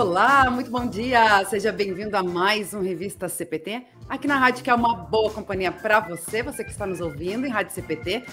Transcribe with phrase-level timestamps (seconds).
[0.00, 1.44] Olá, muito bom dia!
[1.44, 5.70] Seja bem-vindo a mais um Revista CPT, aqui na rádio que é uma boa companhia
[5.70, 8.24] para você, você que está nos ouvindo em radiocpt.com.br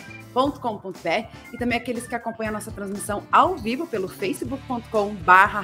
[1.53, 5.61] e também aqueles que acompanham a nossa transmissão ao vivo pelo facebook.com barra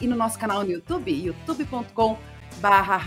[0.00, 2.18] e no nosso canal no YouTube, youtube.com
[2.58, 3.00] barra.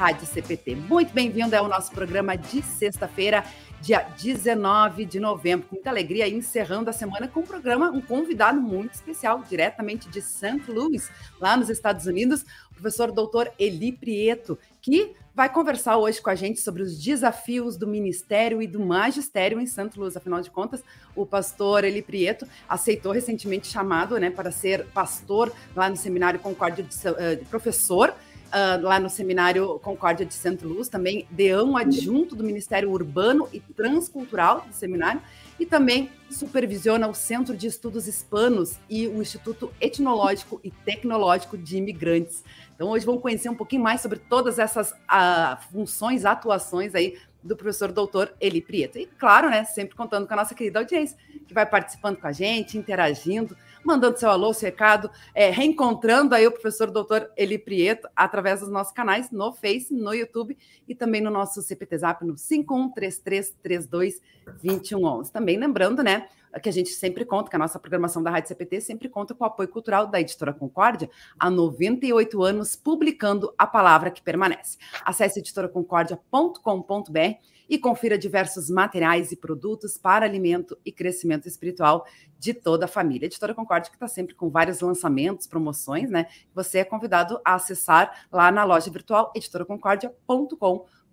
[0.88, 3.44] Muito bem-vindo ao nosso programa de sexta-feira,
[3.86, 5.68] dia 19 de novembro.
[5.68, 10.24] Com muita alegria, encerrando a semana com um programa, um convidado muito especial, diretamente de
[10.24, 10.64] St.
[10.68, 16.32] Louis, lá nos Estados Unidos, o professor doutor Eli Prieto, que vai conversar hoje com
[16.32, 20.18] a gente sobre os desafios do ministério e do magistério em Santo Luz.
[20.18, 20.84] Afinal de contas,
[21.16, 26.84] o pastor Eli Prieto aceitou recentemente chamado né, para ser pastor lá no Seminário Concórdia
[26.84, 28.16] de, uh, de professor
[28.56, 33.60] uh, lá no Seminário Concórdia de Santa Luz, também deão adjunto do Ministério Urbano e
[33.60, 35.22] Transcultural do seminário,
[35.60, 41.78] e também supervisiona o Centro de Estudos Hispanos e o Instituto Etnológico e Tecnológico de
[41.78, 42.44] Imigrantes.
[42.74, 47.56] Então, hoje vamos conhecer um pouquinho mais sobre todas essas uh, funções, atuações aí do
[47.56, 48.98] professor doutor Eli Prieto.
[48.98, 51.16] E, claro, né, sempre contando com a nossa querida audiência,
[51.48, 53.56] que vai participando com a gente, interagindo,
[53.86, 58.70] mandando seu alô, seu recado, é, reencontrando aí o professor doutor Eli Prieto através dos
[58.70, 65.30] nossos canais no Face, no YouTube e também no nosso CPT Zap no 5133322111.
[65.32, 66.28] Também lembrando, né,
[66.60, 69.44] que a gente sempre conta, que a nossa programação da Rádio CPT sempre conta com
[69.44, 74.78] o apoio cultural da Editora Concórdia, há 98 anos publicando a palavra que permanece.
[75.04, 77.20] Acesse editoraconcordia.com.br
[77.68, 82.06] e confira diversos materiais e produtos para alimento e crescimento espiritual
[82.38, 83.26] de toda a família.
[83.26, 86.28] A Editora Concórdia que está sempre com vários lançamentos, promoções, né?
[86.54, 91.05] Você é convidado a acessar lá na loja virtual editoraconcordia.com.br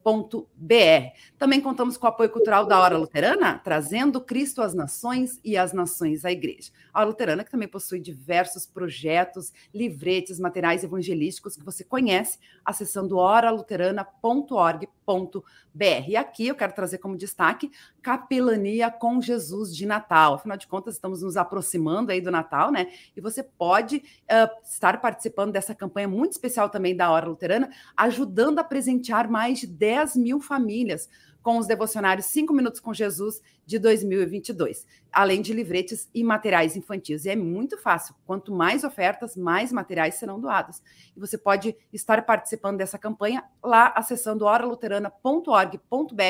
[0.54, 1.12] br.
[1.38, 5.72] Também contamos com o apoio cultural da Hora Luterana, trazendo Cristo às nações e as
[5.72, 6.70] nações à igreja.
[6.92, 13.16] A Hora Luterana que também possui diversos projetos, livretes, materiais evangelísticos que você conhece acessando
[13.16, 16.08] oraluterana.org.br.
[16.08, 17.70] E aqui eu quero trazer como destaque
[18.02, 20.34] Capelania com Jesus de Natal.
[20.34, 22.92] Afinal de contas, estamos nos aproximando aí do Natal, né?
[23.16, 28.58] E você pode uh, estar participando dessa campanha muito especial também da Hora Luterana, ajudando
[28.58, 31.06] a presentear mais de 10 10 mil famílias
[31.42, 37.26] com os devocionários 5 Minutos com Jesus de 2022, além de livretes e materiais infantis.
[37.26, 38.14] E é muito fácil.
[38.24, 40.80] Quanto mais ofertas, mais materiais serão doados.
[41.14, 46.22] E você pode estar participando dessa campanha lá acessando oraluterana.org.br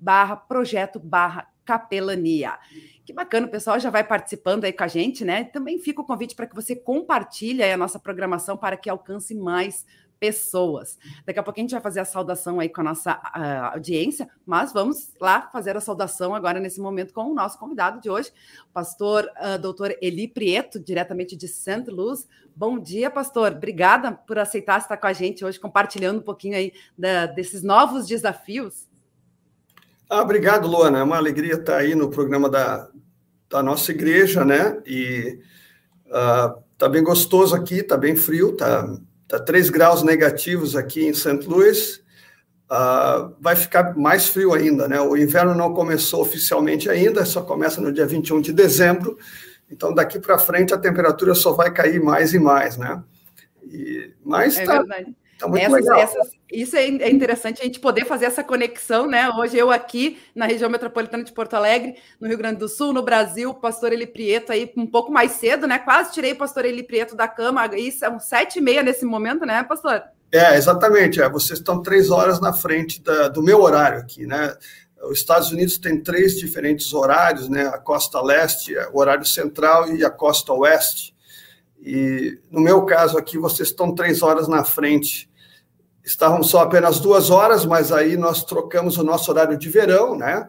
[0.00, 2.58] barra projeto barra capelania.
[3.04, 5.44] Que bacana, o pessoal já vai participando aí com a gente, né?
[5.44, 9.76] Também fica o convite para que você compartilhe a nossa programação para que alcance mais
[9.76, 10.01] pessoas.
[11.24, 14.28] Daqui a pouco a gente vai fazer a saudação aí com a nossa uh, audiência,
[14.46, 18.30] mas vamos lá fazer a saudação agora nesse momento com o nosso convidado de hoje,
[18.68, 21.84] o pastor uh, doutor Eli Prieto, diretamente de St.
[21.88, 22.28] Louis.
[22.54, 23.52] Bom dia, pastor.
[23.52, 28.06] Obrigada por aceitar estar com a gente hoje, compartilhando um pouquinho aí da, desses novos
[28.06, 28.86] desafios.
[30.08, 30.98] Ah, obrigado, Luana.
[30.98, 32.88] É uma alegria estar aí no programa da,
[33.48, 34.80] da nossa igreja, né?
[34.86, 35.40] E
[36.08, 38.86] uh, tá bem gostoso aqui, tá bem frio, tá
[39.32, 41.46] Está 3 graus negativos aqui em St.
[41.46, 42.02] Louis.
[42.70, 45.00] Uh, vai ficar mais frio ainda, né?
[45.00, 49.16] O inverno não começou oficialmente ainda, só começa no dia 21 de dezembro.
[49.70, 53.02] Então, daqui para frente, a temperatura só vai cair mais e mais, né?
[53.64, 55.16] E, mas é tá, verdade.
[55.48, 56.16] Muito essas.
[56.16, 59.30] Essas, isso é, é interessante a gente poder fazer essa conexão, né?
[59.30, 63.02] Hoje eu aqui na região metropolitana de Porto Alegre, no Rio Grande do Sul, no
[63.02, 65.78] Brasil, o pastor Eli Prieto aí um pouco mais cedo, né?
[65.78, 69.46] Quase tirei o pastor Eli Prieto da cama, isso são sete e meia nesse momento,
[69.46, 70.02] né, pastor?
[70.30, 71.20] É, exatamente.
[71.20, 74.56] É, vocês estão três horas na frente da, do meu horário aqui, né?
[75.04, 77.66] Os Estados Unidos tem três diferentes horários, né?
[77.66, 81.14] A costa leste, o horário central e a costa oeste.
[81.84, 85.28] E no meu caso aqui, vocês estão três horas na frente
[86.04, 90.48] Estávamos só apenas duas horas, mas aí nós trocamos o nosso horário de verão, né?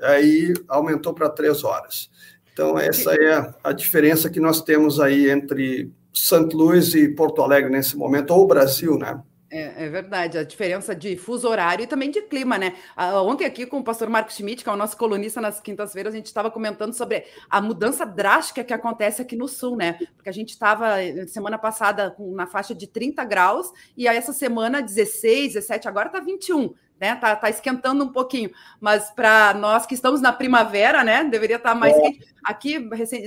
[0.00, 2.10] Aí aumentou para três horas.
[2.52, 7.70] Então, essa é a diferença que nós temos aí entre Santo Luís e Porto Alegre
[7.70, 9.20] nesse momento, ou o Brasil, né?
[9.56, 12.74] É, é, verdade, a diferença de fuso horário e também de clima, né?
[12.98, 16.12] Uh, ontem aqui com o pastor Marcos Schmidt, que é o nosso colunista nas quintas-feiras,
[16.12, 19.96] a gente estava comentando sobre a mudança drástica que acontece aqui no sul, né?
[20.16, 20.96] Porque a gente estava
[21.28, 26.08] semana passada com, na faixa de 30 graus e aí essa semana 16, 17, agora
[26.08, 26.74] está 21.
[27.00, 31.56] Né, tá, tá esquentando um pouquinho, mas para nós que estamos na primavera, né, deveria
[31.56, 32.00] estar tá mais é.
[32.00, 32.34] quente.
[32.42, 32.78] Aqui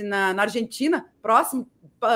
[0.02, 1.68] na, na Argentina, próximo,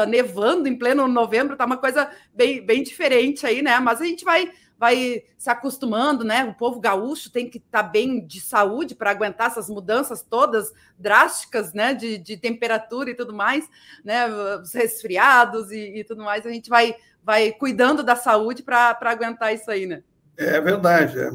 [0.08, 3.79] nevando em pleno novembro, tá uma coisa bem, bem diferente aí, né?
[3.81, 4.50] Mas a gente vai
[4.82, 6.44] vai se acostumando, né?
[6.44, 10.73] O povo gaúcho tem que estar tá bem de saúde para aguentar essas mudanças todas
[10.99, 11.94] drásticas, né?
[11.94, 13.69] De, de temperatura e tudo mais,
[14.05, 14.26] né?
[14.26, 16.44] Os resfriados e, e, tudo mais.
[16.44, 20.02] A gente vai vai cuidando da saúde para aguentar isso aí, né?
[20.37, 21.17] É verdade.
[21.17, 21.31] É.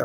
[0.00, 0.04] É.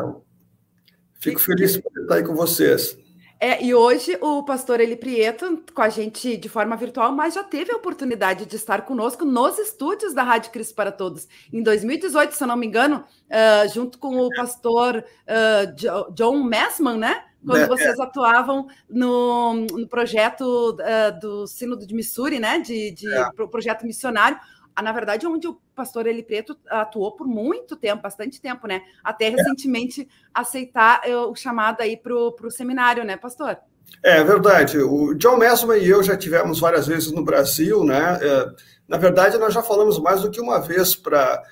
[1.18, 2.96] Fico feliz por estar aí com vocês.
[3.42, 7.42] É, e hoje o pastor Eli Prieto com a gente de forma virtual, mas já
[7.42, 11.26] teve a oportunidade de estar conosco nos estúdios da Rádio Cristo para Todos.
[11.50, 16.98] Em 2018, se eu não me engano, uh, junto com o pastor uh, John Messman,
[16.98, 17.24] né?
[17.42, 20.42] Quando é, vocês atuavam no, no projeto
[20.74, 22.58] uh, do Sínodo de Missouri, né?
[22.58, 23.30] De, de é.
[23.32, 24.38] pro projeto missionário
[24.82, 28.82] na verdade, onde o pastor Eli Preto atuou por muito tempo, bastante tempo, né?
[29.02, 29.30] Até é.
[29.30, 33.58] recentemente aceitar eh, o chamado aí para o seminário, né, pastor?
[34.02, 34.78] É verdade.
[34.78, 38.18] O John Messman e eu já tivemos várias vezes no Brasil, né?
[38.22, 38.46] É,
[38.88, 41.42] na verdade, nós já falamos mais do que uma vez para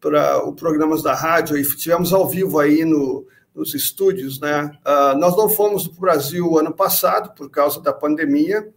[0.00, 4.72] para o programas da rádio e tivemos ao vivo aí no, nos estúdios, né?
[4.82, 8.72] Uh, nós não fomos para o Brasil ano passado por causa da pandemia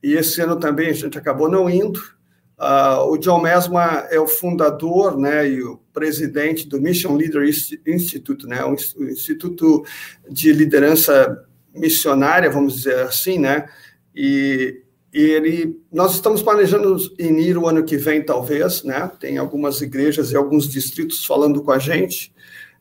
[0.00, 2.00] e esse ano também a gente acabou não indo.
[2.58, 7.46] Uh, o John Mesma é o fundador né, e o presidente do Mission Leader
[7.86, 8.74] Institute, né, o
[9.04, 9.84] Instituto
[10.30, 11.44] de Liderança
[11.74, 13.68] Missionária, vamos dizer assim, né,
[14.14, 14.82] e,
[15.12, 20.32] e ele, nós estamos planejando ir o ano que vem, talvez, né, tem algumas igrejas
[20.32, 22.32] e alguns distritos falando com a gente,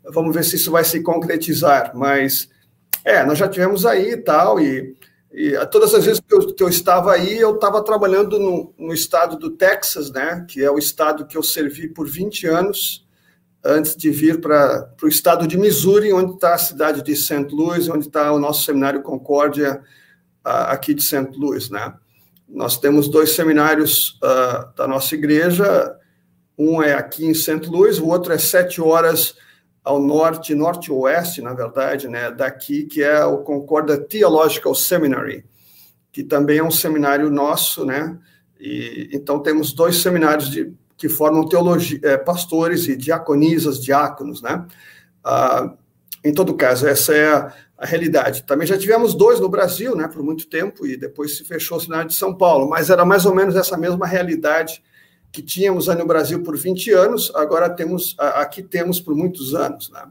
[0.06, 2.48] vamos ver se isso vai se concretizar, mas,
[3.04, 4.96] é, nós já tivemos aí e tal, e
[5.38, 8.94] e todas as vezes que eu, que eu estava aí, eu estava trabalhando no, no,
[8.94, 13.06] estado do Texas, né, que é o estado que eu servi por 20 anos,
[13.62, 17.48] antes de vir para o estado de Missouri, onde está a cidade de St.
[17.52, 19.82] Louis, onde está o nosso seminário Concórdia,
[20.42, 21.32] aqui de St.
[21.36, 21.70] Louis.
[21.70, 21.94] Né.
[22.48, 25.98] Nós temos dois seminários uh, da nossa igreja,
[26.58, 27.68] um é aqui em St.
[27.68, 29.36] Louis, o outro é sete horas
[29.86, 35.46] ao norte, norte-oeste, na verdade, né, daqui, que é o Concorda Theological Seminary,
[36.12, 38.18] que também é um seminário nosso, né,
[38.60, 44.66] e então temos dois seminários de, que formam teologia, é, pastores e diaconisas, diáconos, né,
[45.24, 45.72] ah,
[46.24, 48.44] em todo caso, essa é a, a, realidade.
[48.44, 51.80] Também já tivemos dois no Brasil, né, por muito tempo, e depois se fechou o
[51.80, 54.82] seminário de São Paulo, mas era mais ou menos essa mesma realidade
[55.36, 59.90] que tínhamos aí no Brasil por 20 anos, agora temos aqui temos por muitos anos,
[59.90, 60.04] né?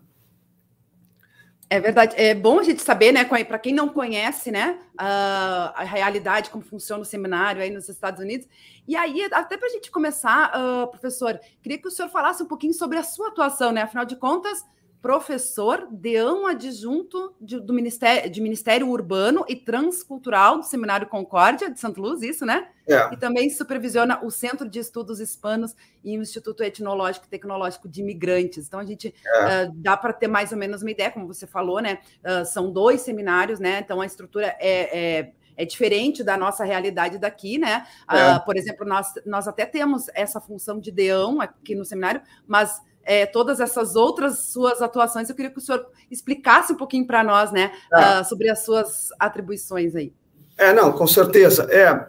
[1.71, 2.15] É verdade.
[2.19, 7.03] É bom a gente saber, né, para quem não conhece, né, a, realidade, como funciona
[7.03, 8.47] o seminário aí nos Estados Unidos.
[8.87, 12.47] E aí, até para a gente começar, uh, professor, queria que o senhor falasse um
[12.47, 13.81] pouquinho sobre a sua atuação, né?
[13.81, 14.63] Afinal de contas,
[15.05, 21.79] professor, deão adjunto de, do Ministério, de Ministério Urbano e Transcultural do Seminário Concórdia de
[21.79, 22.69] Santa Luz, isso, né?
[22.89, 23.13] É.
[23.13, 28.01] E também supervisiona o Centro de Estudos Hispanos e o Instituto Etnológico e Tecnológico de
[28.01, 28.67] Imigrantes.
[28.67, 29.67] Então, a gente é.
[29.67, 31.99] uh, dá para ter mais ou menos uma ideia, como você falou, né?
[32.25, 33.81] Uh, são dois seminários, né?
[33.81, 37.87] Então, a estrutura é, é é diferente da nossa realidade daqui, né?
[38.11, 38.35] É.
[38.35, 42.83] Uh, por exemplo, nós, nós até temos essa função de deão aqui no seminário, mas
[43.05, 45.29] é, todas essas outras suas atuações.
[45.29, 49.09] Eu queria que o senhor explicasse um pouquinho para nós, né, uh, sobre as suas
[49.19, 50.13] atribuições aí.
[50.57, 51.69] É, não, com certeza.
[51.71, 52.07] É,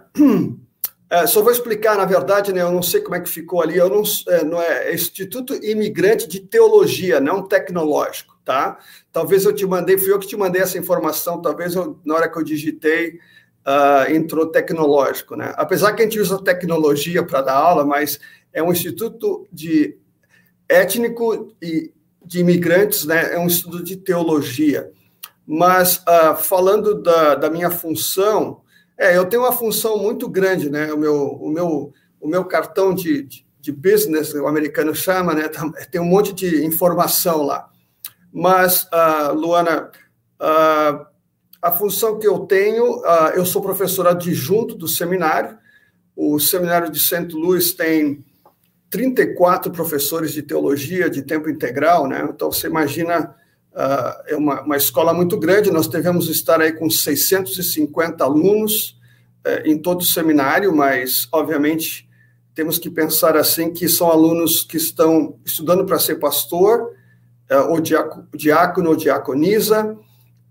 [1.09, 3.77] é, só vou explicar, na verdade, né, eu não sei como é que ficou ali,
[3.77, 8.77] eu não, é, não é, é Instituto Imigrante de Teologia, não tecnológico, tá?
[9.11, 12.29] Talvez eu te mandei, fui eu que te mandei essa informação, talvez eu, na hora
[12.29, 13.19] que eu digitei,
[13.65, 15.53] uh, entrou tecnológico, né?
[15.57, 18.19] Apesar que a gente usa tecnologia para dar aula, mas
[18.53, 19.97] é um instituto de
[20.69, 21.91] étnico e
[22.25, 24.91] de imigrantes, né, é um estudo de teologia.
[25.45, 28.61] Mas, uh, falando da, da, minha função,
[28.97, 32.95] é, eu tenho uma função muito grande, né, o meu, o meu, o meu cartão
[32.95, 35.47] de, de, de business, o americano chama, né,
[35.91, 37.69] tem um monte de informação lá.
[38.33, 39.91] Mas, uh, Luana,
[40.41, 41.05] uh,
[41.61, 43.01] a função que eu tenho,
[43.33, 45.57] eu sou professor adjunto do seminário,
[46.15, 47.33] o seminário de St.
[47.33, 48.23] Louis tem
[48.95, 52.25] 34 professores de teologia de tempo integral, né?
[52.33, 53.35] Então, você imagina,
[53.73, 58.97] uh, é uma, uma, escola muito grande, nós devemos estar aí com 650 alunos
[59.45, 62.09] uh, em todo o seminário, mas, obviamente,
[62.53, 66.93] temos que pensar assim que são alunos que estão estudando para ser pastor,
[67.51, 69.97] uh, ou diácono ou diaconisa,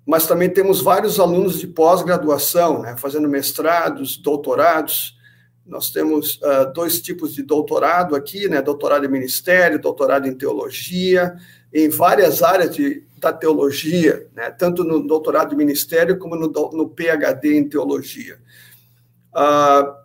[0.06, 5.16] mas também temos vários alunos de pós-graduação, né, fazendo mestrados, doutorados,
[5.66, 8.60] nós temos uh, dois tipos de doutorado aqui, né?
[8.60, 11.36] Doutorado em ministério, doutorado em teologia,
[11.72, 14.50] em várias áreas de, da teologia, né?
[14.50, 18.38] Tanto no doutorado em ministério como no, no PhD em teologia.
[19.34, 20.04] Uh,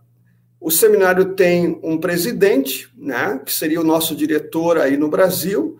[0.62, 3.42] o seminário tem um presidente, né?
[3.46, 5.78] Que seria o nosso diretor aí no Brasil,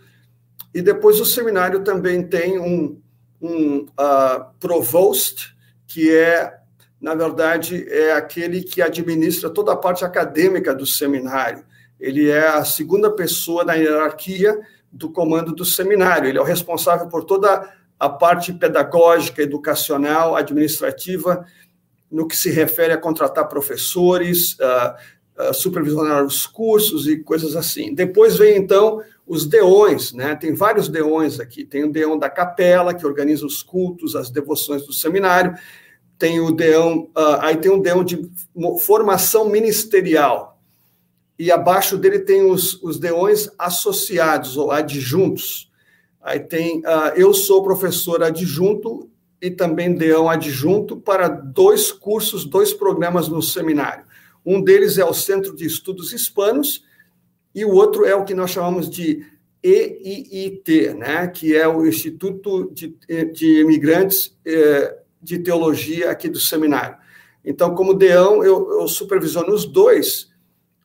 [0.74, 3.00] e depois o seminário também tem um,
[3.42, 5.56] um uh, provost,
[5.88, 6.59] que é
[7.02, 11.64] na verdade, é aquele que administra toda a parte acadêmica do seminário.
[12.00, 14.58] ele é a segunda pessoa na hierarquia
[14.92, 16.30] do comando do seminário.
[16.30, 21.46] Ele é o responsável por toda a parte pedagógica, educacional, administrativa,
[22.10, 27.94] no que se refere a contratar professores, uh, uh, supervisionar os cursos e coisas assim.
[27.94, 30.36] Depois vem, então, os deões, né?
[30.36, 31.64] Tem vários deões aqui.
[31.66, 35.54] Tem o deão da capela, que organiza os cultos, as devoções do seminário.
[36.20, 38.30] Tem o deão, uh, aí tem o deão de
[38.80, 40.60] formação ministerial,
[41.40, 45.72] e abaixo dele tem os, os deões associados ou adjuntos.
[46.22, 49.10] Aí tem, uh, eu sou professor adjunto
[49.42, 54.04] e também deão adjunto para dois cursos, dois programas no seminário.
[54.46, 56.84] Um deles é o Centro de Estudos Hispanos
[57.56, 59.26] e o outro é o que nós chamamos de
[59.64, 62.96] EIIT, né, que é o Instituto de,
[63.34, 66.98] de Imigrantes eh, de Teologia aqui do seminário.
[67.44, 70.30] Então, como deão, eu, eu supervisiono os dois,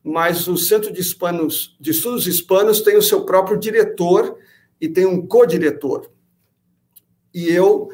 [0.03, 4.37] mas o Centro de, Hispanos, de Estudos Hispanos tem o seu próprio diretor
[4.81, 6.11] e tem um co-diretor.
[7.33, 7.89] E eu,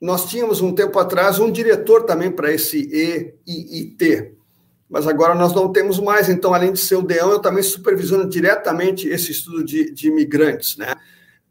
[0.00, 2.78] nós tínhamos um tempo atrás um diretor também para esse
[3.46, 4.34] EIT,
[4.88, 6.28] mas agora nós não temos mais.
[6.28, 10.76] Então, além de ser o DEAN, eu também supervisiono diretamente esse estudo de, de imigrantes,
[10.76, 10.94] né?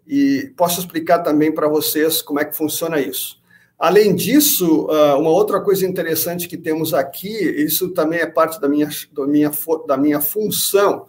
[0.05, 3.40] E posso explicar também para vocês como é que funciona isso.
[3.81, 8.69] Além disso, ah, uma outra coisa interessante que temos aqui, isso também é parte da
[8.69, 9.51] minha, da minha,
[9.87, 11.07] da minha função,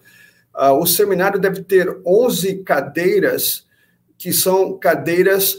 [0.55, 3.67] ah, o seminário deve ter 11 cadeiras,
[4.17, 5.59] que são cadeiras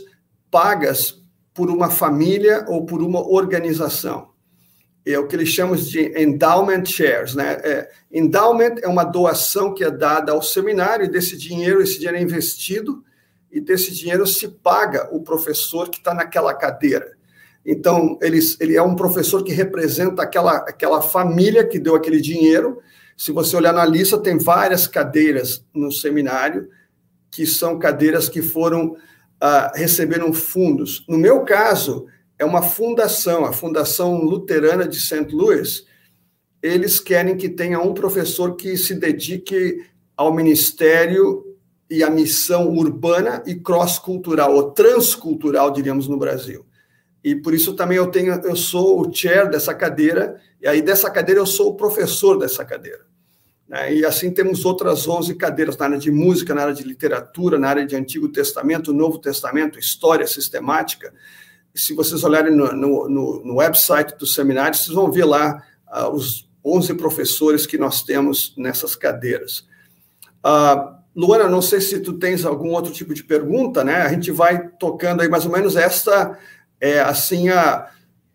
[0.49, 1.21] pagas
[1.53, 4.29] por uma família ou por uma organização.
[5.05, 7.35] É o que eles chamam de endowment shares.
[7.35, 7.59] Né?
[7.63, 12.17] É, endowment é uma doação que é dada ao seminário, e desse dinheiro, esse dinheiro
[12.17, 13.03] é investido
[13.53, 17.13] e desse dinheiro se paga o professor que está naquela cadeira.
[17.63, 22.81] Então, ele, ele é um professor que representa aquela, aquela família que deu aquele dinheiro.
[23.15, 26.67] Se você olhar na lista, tem várias cadeiras no seminário,
[27.29, 31.05] que são cadeiras que foram, uh, receberam fundos.
[31.07, 32.07] No meu caso,
[32.39, 35.27] é uma fundação, a Fundação Luterana de St.
[35.31, 35.85] Louis.
[36.61, 39.85] Eles querem que tenha um professor que se dedique
[40.17, 41.52] ao ministério
[41.89, 46.65] e a missão urbana e cross-cultural, ou transcultural, diríamos, no Brasil.
[47.23, 51.09] E por isso também eu tenho, eu sou o chair dessa cadeira, e aí dessa
[51.09, 53.05] cadeira eu sou o professor dessa cadeira.
[53.67, 53.95] Né?
[53.95, 57.69] E assim temos outras 11 cadeiras na área de música, na área de literatura, na
[57.69, 61.13] área de Antigo Testamento, Novo Testamento, História Sistemática.
[61.73, 66.09] Se vocês olharem no, no, no, no website do seminário, vocês vão ver lá uh,
[66.09, 69.65] os 11 professores que nós temos nessas cadeiras.
[70.45, 74.01] Uh, Luana, não sei se tu tens algum outro tipo de pergunta, né?
[74.01, 76.37] A gente vai tocando aí mais ou menos esta,
[76.81, 77.87] é, assim, a,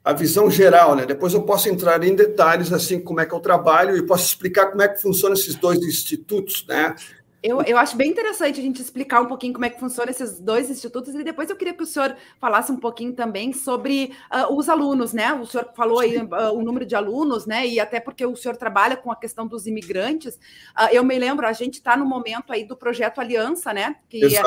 [0.04, 1.04] a visão geral, né?
[1.04, 4.66] Depois eu posso entrar em detalhes, assim, como é que eu trabalho e posso explicar
[4.66, 6.94] como é que funcionam esses dois institutos, né?
[7.40, 10.40] Eu, eu acho bem interessante a gente explicar um pouquinho como é que funciona esses
[10.40, 14.52] dois institutos e depois eu queria que o senhor falasse um pouquinho também sobre uh,
[14.52, 15.32] os alunos, né?
[15.34, 17.64] O senhor falou aí uh, o número de alunos, né?
[17.64, 20.34] E até porque o senhor trabalha com a questão dos imigrantes.
[20.76, 23.96] Uh, eu me lembro, a gente está no momento aí do projeto Aliança, né?
[24.08, 24.42] Que é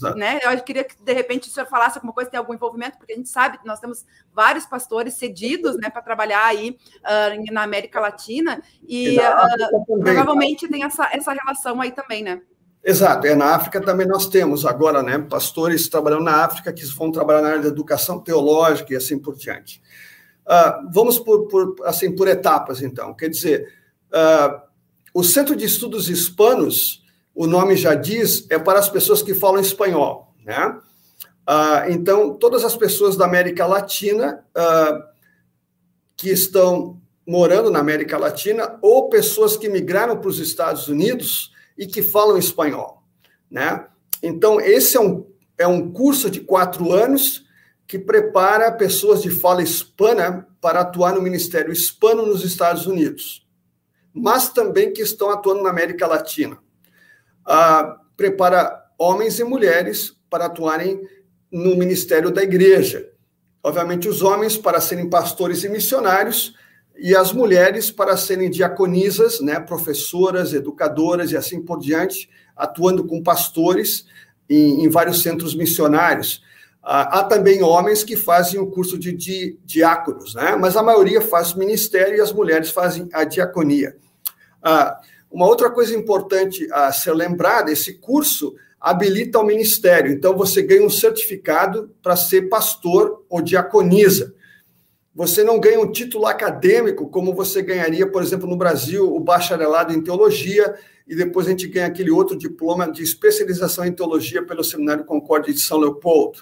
[0.00, 0.18] Exato.
[0.18, 0.38] Né?
[0.42, 3.16] Eu queria que, de repente, o senhor falasse alguma coisa, tem algum envolvimento, porque a
[3.16, 8.00] gente sabe que nós temos vários pastores cedidos né, para trabalhar aí uh, na América
[8.00, 12.40] Latina, e uh, provavelmente tem essa, essa relação aí também, né?
[12.82, 17.12] Exato, é na África também nós temos agora, né, pastores trabalhando na África que vão
[17.12, 19.82] trabalhar na área da educação teológica e assim por diante.
[20.46, 23.12] Uh, vamos por, por, assim por etapas, então.
[23.12, 23.70] Quer dizer,
[25.12, 26.99] o Centro de Estudos Hispanos
[27.40, 30.78] o nome já diz, é para as pessoas que falam espanhol, né?
[31.46, 35.08] Ah, então, todas as pessoas da América Latina ah,
[36.14, 41.86] que estão morando na América Latina ou pessoas que migraram para os Estados Unidos e
[41.86, 43.02] que falam espanhol,
[43.50, 43.86] né?
[44.22, 47.46] Então, esse é um, é um curso de quatro anos
[47.86, 53.48] que prepara pessoas de fala hispana para atuar no Ministério Hispano nos Estados Unidos,
[54.12, 56.58] mas também que estão atuando na América Latina
[58.16, 61.00] prepara homens e mulheres para atuarem
[61.50, 63.08] no ministério da igreja.
[63.62, 66.54] Obviamente, os homens para serem pastores e missionários,
[66.96, 73.22] e as mulheres para serem diaconisas, né, professoras, educadoras e assim por diante, atuando com
[73.22, 74.04] pastores
[74.48, 76.42] em, em vários centros missionários.
[76.82, 81.22] Ah, há também homens que fazem o curso de, de diáconos, né, mas a maioria
[81.22, 83.96] faz ministério e as mulheres fazem a diaconia.
[84.62, 90.10] Ah, uma outra coisa importante a ser lembrada, esse curso habilita o ministério.
[90.10, 94.34] Então, você ganha um certificado para ser pastor ou diaconisa.
[95.14, 99.92] você não ganha um título acadêmico como você ganharia, por exemplo, no Brasil, o bacharelado
[99.92, 100.74] em teologia,
[101.06, 105.52] e depois a gente ganha aquele outro diploma de especialização em teologia pelo Seminário Concórdia
[105.52, 106.38] de São Leopoldo.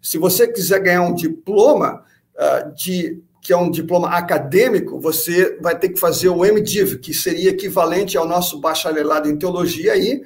[0.00, 2.02] Se você quiser ganhar um diploma
[2.34, 7.14] uh, de que é um diploma acadêmico, você vai ter que fazer o MDiv, que
[7.14, 10.20] seria equivalente ao nosso bacharelado em teologia aí,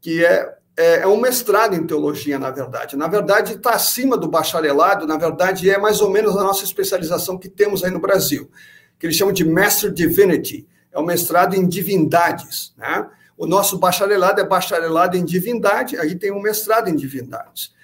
[0.00, 2.96] que é, é, é um mestrado em teologia, na verdade.
[2.96, 7.36] Na verdade, está acima do bacharelado, na verdade, é mais ou menos a nossa especialização
[7.36, 8.50] que temos aí no Brasil,
[8.98, 13.06] que eles chamam de Master Divinity, é um mestrado em divindades, né?
[13.36, 17.74] O nosso bacharelado é bacharelado em divindade, aí tem um mestrado em divindades.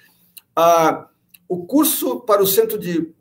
[0.55, 1.05] Ah,
[1.47, 3.13] o curso para o Centro de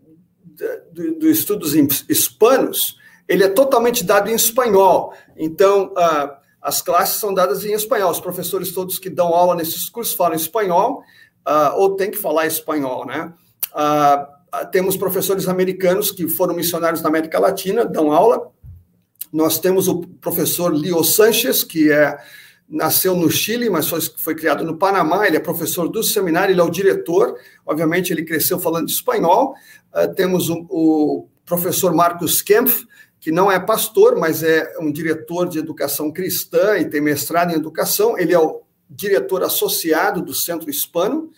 [0.92, 1.75] do, do estudos
[2.09, 5.14] hispanos, ele é totalmente dado em espanhol.
[5.37, 8.11] Então, uh, as classes são dadas em espanhol.
[8.11, 11.02] Os professores todos que dão aula nesses cursos falam espanhol,
[11.47, 13.32] uh, ou tem que falar espanhol, né?
[13.73, 18.50] Uh, temos professores americanos que foram missionários na América Latina, dão aula.
[19.32, 22.18] Nós temos o professor Leo Sanchez, que é
[22.73, 23.87] nasceu no Chile, mas
[24.17, 25.26] foi, criado no Panamá.
[25.26, 27.38] Ele é professor do seminário, ele é o diretor.
[27.67, 29.55] Obviamente, ele cresceu falando espanhol.
[29.95, 32.87] Uh, temos o, o, professor Marcos Kempf,
[33.21, 37.57] que não é pastor, mas é um diretor de educação cristã e tem mestrado em
[37.57, 38.19] educação.
[38.19, 41.31] Ele é o diretor associado do Centro Hispano.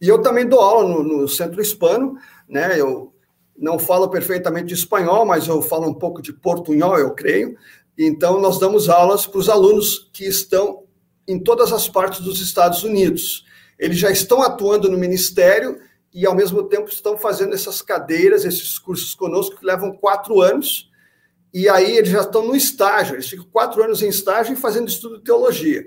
[0.00, 2.16] E eu também dou aula no, no Centro Hispano,
[2.48, 2.80] né?
[2.80, 3.12] Eu
[3.58, 7.56] não falo perfeitamente espanhol, mas eu falo um pouco de portunhol, eu creio.
[7.96, 10.84] Então, nós damos aulas para os alunos que estão
[11.26, 13.44] em todas as partes dos Estados Unidos.
[13.78, 15.78] Eles já estão atuando no ministério
[16.12, 20.90] e, ao mesmo tempo, estão fazendo essas cadeiras, esses cursos conosco, que levam quatro anos.
[21.52, 24.88] E aí, eles já estão no estágio, eles ficam quatro anos em estágio e fazendo
[24.88, 25.84] estudo de teologia.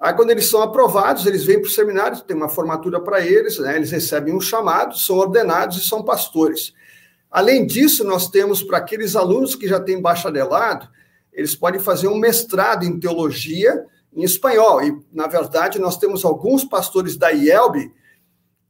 [0.00, 3.58] Aí, quando eles são aprovados, eles vêm para o seminário, tem uma formatura para eles,
[3.58, 3.76] né?
[3.76, 6.72] eles recebem um chamado, são ordenados e são pastores.
[7.30, 10.88] Além disso, nós temos para aqueles alunos que já têm bacharelado,
[11.34, 14.82] eles podem fazer um mestrado em teologia em espanhol.
[14.82, 17.92] E, na verdade, nós temos alguns pastores da IELB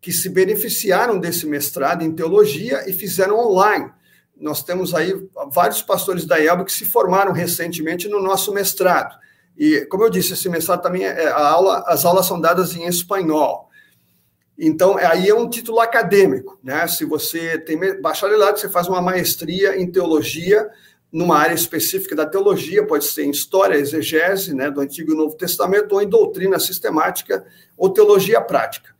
[0.00, 3.90] que se beneficiaram desse mestrado em teologia e fizeram online.
[4.36, 5.14] Nós temos aí
[5.52, 9.16] vários pastores da IELB que se formaram recentemente no nosso mestrado.
[9.56, 12.86] E, como eu disse, esse mestrado também é a aula, as aulas são dadas em
[12.86, 13.68] espanhol.
[14.58, 16.86] Então, aí é um título acadêmico, né?
[16.86, 20.68] Se você tem bacharelado, você faz uma maestria em teologia
[21.14, 25.36] numa área específica da teologia, pode ser em história, exegese, né, do Antigo e Novo
[25.36, 27.46] Testamento, ou em doutrina sistemática
[27.76, 28.92] ou teologia prática.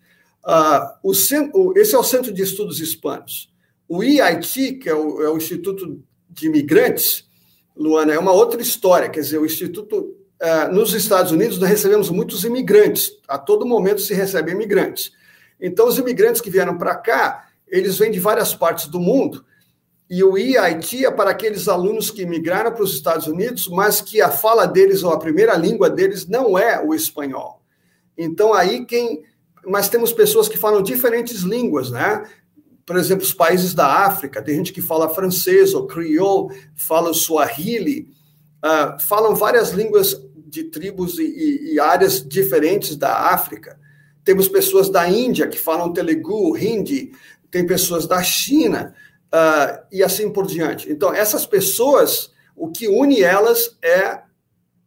[0.47, 1.11] Uh,
[1.53, 3.53] o, esse é o Centro de Estudos Hispanos.
[3.89, 6.01] O IIT, que é o, é o Instituto
[6.31, 7.29] de Imigrantes,
[7.77, 9.09] Luana, é uma outra história.
[9.09, 10.15] Quer dizer, o Instituto.
[10.41, 13.11] Uh, nos Estados Unidos, nós recebemos muitos imigrantes.
[13.27, 15.11] A todo momento se recebem imigrantes.
[15.61, 19.45] Então, os imigrantes que vieram para cá, eles vêm de várias partes do mundo
[20.09, 24.21] e o EIT é para aqueles alunos que migraram para os Estados Unidos, mas que
[24.21, 27.63] a fala deles ou a primeira língua deles não é o espanhol.
[28.17, 29.23] Então aí quem,
[29.67, 32.25] mas temos pessoas que falam diferentes línguas, né?
[32.85, 38.11] Por exemplo, os países da África, tem gente que fala francês ou crioulo, fala swahili,
[38.63, 43.81] uh, falam várias línguas de tribos e, e, e áreas diferentes da África.
[44.23, 47.13] Temos pessoas da Índia que falam telugu, hindi,
[47.51, 48.95] tem pessoas da China
[49.35, 50.91] uh, e assim por diante.
[50.91, 54.23] Então, essas pessoas, o que une elas é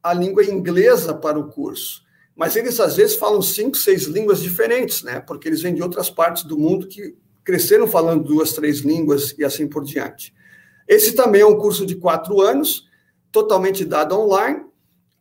[0.01, 2.05] a língua inglesa para o curso.
[2.33, 5.19] Mas eles, às vezes, falam cinco, seis línguas diferentes, né?
[5.19, 9.43] Porque eles vêm de outras partes do mundo que cresceram falando duas, três línguas e
[9.43, 10.33] assim por diante.
[10.87, 12.87] Esse também é um curso de quatro anos,
[13.31, 14.63] totalmente dado online.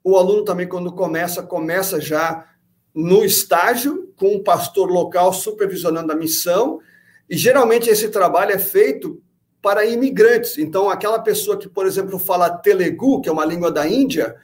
[0.05, 2.47] O aluno também, quando começa, começa já
[2.95, 6.81] no estágio, com um pastor local supervisionando a missão,
[7.29, 9.21] e geralmente esse trabalho é feito
[9.61, 10.59] para imigrantes.
[10.59, 14.37] Então, aquela pessoa que, por exemplo, fala Telugu, que é uma língua da Índia,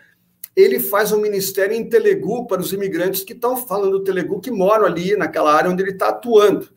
[0.57, 4.85] ele faz um ministério em Telugu para os imigrantes que estão falando Telugu, que moram
[4.85, 6.69] ali naquela área onde ele está atuando.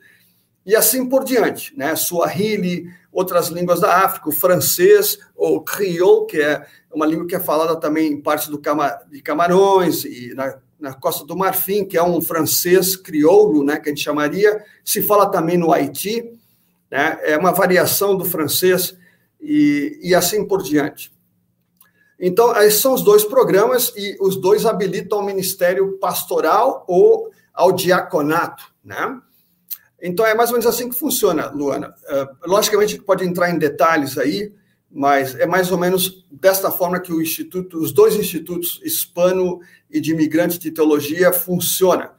[0.66, 1.96] E assim por diante, né?
[1.96, 7.40] Swahili, outras línguas da África, o francês, ou crioulo, que é uma língua que é
[7.40, 8.62] falada também em parte do
[9.10, 13.90] de Camarões e na na Costa do Marfim, que é um francês crioulo, né, que
[13.90, 16.32] a gente chamaria, se fala também no Haiti,
[16.92, 18.96] né, é uma variação do francês
[19.42, 21.12] e, e assim por diante.
[22.20, 27.72] Então, esses são os dois programas e os dois habilitam ao ministério pastoral ou ao
[27.72, 29.20] diaconato, né?
[30.00, 31.96] Então, é mais ou menos assim que funciona, Luana.
[32.04, 34.54] Uh, logicamente, pode entrar em detalhes aí,
[34.92, 40.00] mas é mais ou menos desta forma que o instituto, os dois institutos hispano e
[40.00, 42.12] de imigrantes de teologia funciona.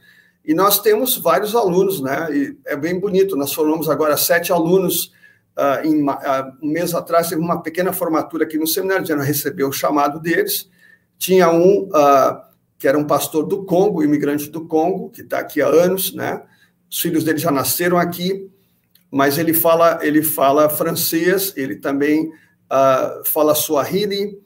[0.44, 2.28] E nós temos vários alunos, né?
[2.30, 3.36] E é bem bonito.
[3.36, 5.12] Nós formamos agora sete alunos
[5.56, 6.16] uh, em, uh,
[6.62, 10.70] um mês atrás, teve uma pequena formatura aqui no seminário, já recebeu o chamado deles.
[11.18, 12.46] Tinha um uh,
[12.78, 16.42] que era um pastor do Congo, imigrante do Congo, que está aqui há anos, né?
[16.88, 18.48] Os filhos dele já nasceram aqui,
[19.10, 22.30] mas ele fala, ele fala francês, ele também
[23.24, 24.38] fala Swahili,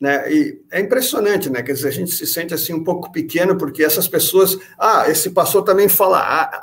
[0.00, 0.32] né?
[0.32, 1.62] E é impressionante, né?
[1.62, 5.30] Quer dizer, a gente se sente assim um pouco pequeno porque essas pessoas, ah, esse
[5.30, 6.20] pastor também fala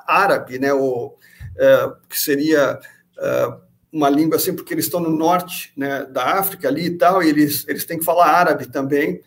[0.08, 0.74] árabe, né?
[0.74, 2.80] Ou uh, que seria
[3.18, 7.24] uh, uma língua assim, porque eles estão no norte né, da África ali e tal,
[7.24, 9.22] e eles, eles têm que falar árabe também.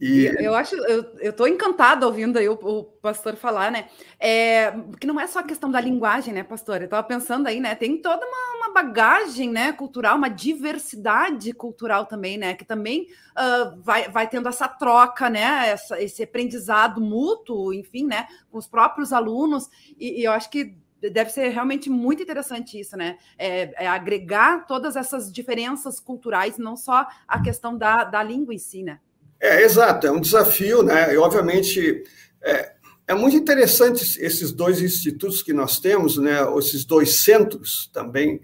[0.00, 0.26] E...
[0.38, 3.88] Eu acho, eu estou encantada ouvindo aí o, o, pastor falar, né?
[4.20, 6.76] É, que não é só a questão da linguagem, né, pastor?
[6.76, 7.74] Eu estava pensando aí, né?
[7.74, 12.54] Tem toda uma, uma, bagagem, né, cultural, uma diversidade cultural também, né?
[12.54, 15.70] Que também uh, vai, vai tendo essa troca, né?
[15.70, 18.28] Essa, esse aprendizado mútuo, enfim, né?
[18.50, 19.68] Com os próprios alunos.
[19.98, 23.18] E, e eu acho que deve ser realmente muito interessante isso, né?
[23.36, 28.58] É, é, agregar todas essas diferenças culturais, não só a questão da, da língua em
[28.58, 29.00] si, né?
[29.40, 31.14] É, exato, é um desafio, né?
[31.14, 32.02] E, obviamente,
[32.42, 32.72] é,
[33.06, 36.38] é muito interessante esses dois institutos que nós temos, né?
[36.58, 38.40] Esses dois centros também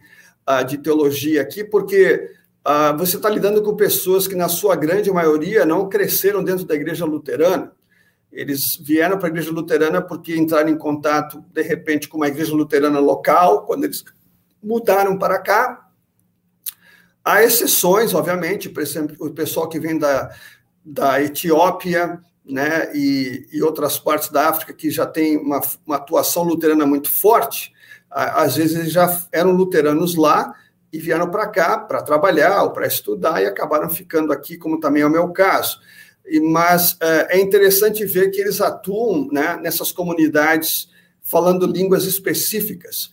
[0.49, 2.31] uh, de teologia aqui, porque
[2.67, 6.75] uh, você está lidando com pessoas que, na sua grande maioria, não cresceram dentro da
[6.75, 7.73] igreja luterana.
[8.31, 12.55] Eles vieram para a igreja luterana porque entraram em contato, de repente, com uma igreja
[12.55, 14.05] luterana local, quando eles
[14.63, 15.89] mudaram para cá.
[17.25, 20.35] Há exceções, obviamente, por exemplo, o pessoal que vem da,
[20.85, 26.43] da Etiópia né, e, e outras partes da África que já tem uma, uma atuação
[26.43, 27.73] luterana muito forte,
[28.11, 30.55] às vezes eles já eram luteranos lá
[30.93, 35.03] e vieram para cá para trabalhar ou para estudar e acabaram ficando aqui, como também
[35.03, 35.81] é o meu caso
[36.43, 40.89] mas é, é interessante ver que eles atuam né, nessas comunidades
[41.23, 43.13] falando línguas específicas.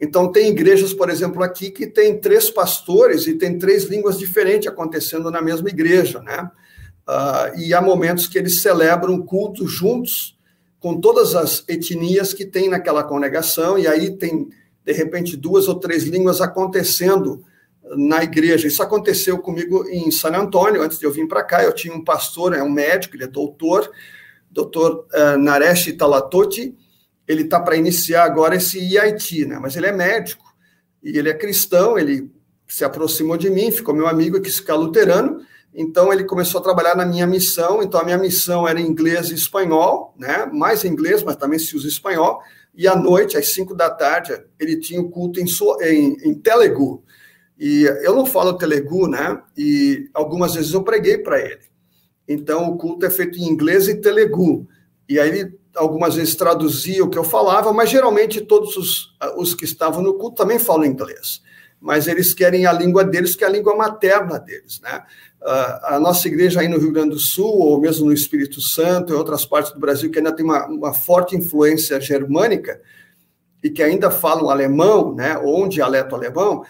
[0.00, 4.68] Então, tem igrejas, por exemplo, aqui que tem três pastores e tem três línguas diferentes
[4.68, 6.50] acontecendo na mesma igreja, né?
[7.08, 10.38] Uh, e há momentos que eles celebram cultos juntos
[10.80, 14.48] com todas as etnias que tem naquela congregação, e aí tem,
[14.84, 17.42] de repente, duas ou três línguas acontecendo
[17.96, 18.66] na igreja.
[18.66, 21.62] Isso aconteceu comigo em San Antônio, antes de eu vir para cá.
[21.62, 23.90] Eu tinha um pastor, é um médico, ele é doutor,
[24.50, 26.76] doutor uh, Naresh Talatoti.
[27.26, 29.58] Ele está para iniciar agora esse IIT, né?
[29.58, 30.44] mas ele é médico
[31.02, 31.98] e ele é cristão.
[31.98, 32.30] Ele
[32.66, 35.40] se aproximou de mim, ficou meu amigo, quis ficar luterano.
[35.74, 37.82] Então ele começou a trabalhar na minha missão.
[37.82, 40.46] Então a minha missão era inglês e espanhol, né?
[40.46, 42.40] Mais inglês, mas também se usa espanhol.
[42.74, 45.46] E à noite, às cinco da tarde, ele tinha o culto em,
[45.82, 47.02] em, em Telegu.
[47.58, 49.40] E eu não falo Telegu, né?
[49.56, 51.62] E algumas vezes eu preguei para ele.
[52.26, 54.66] Então o culto é feito em inglês e Telegu.
[55.08, 59.54] E aí ele algumas vezes traduzia o que eu falava, mas geralmente todos os, os
[59.54, 61.42] que estavam no culto também falam inglês.
[61.80, 65.02] Mas eles querem a língua deles, que é a língua materna deles, né?
[65.44, 69.16] A nossa igreja aí no Rio Grande do Sul, ou mesmo no Espírito Santo, em
[69.16, 72.80] outras partes do Brasil, que ainda tem uma, uma forte influência germânica,
[73.62, 76.64] e que ainda falam alemão, né, ou um dialeto alemão,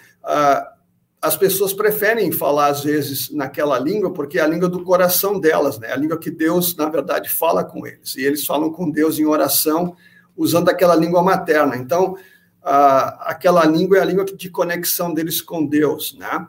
[1.21, 5.79] as pessoas preferem falar, às vezes, naquela língua, porque é a língua do coração delas,
[5.79, 5.91] né?
[5.91, 8.15] A língua que Deus, na verdade, fala com eles.
[8.15, 9.97] E eles falam com Deus em oração,
[10.37, 11.77] usando aquela língua materna.
[11.77, 12.15] Então,
[12.63, 16.47] aquela língua é a língua de conexão deles com Deus, né?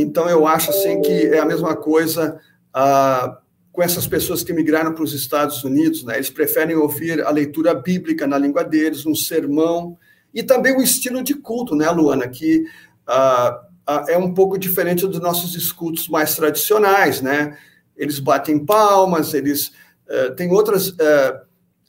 [0.00, 2.40] Então, eu acho, assim, que é a mesma coisa
[2.72, 3.38] a,
[3.72, 6.16] com essas pessoas que migraram para os Estados Unidos, né?
[6.16, 9.96] Eles preferem ouvir a leitura bíblica na língua deles, um sermão,
[10.32, 12.28] e também o estilo de culto, né, Luana?
[12.28, 12.64] Que...
[13.08, 13.70] Uh,
[14.08, 17.56] é um pouco diferente dos nossos escutos mais tradicionais, né?
[17.96, 19.72] Eles batem palmas, eles
[20.08, 21.40] uh, têm outras uh,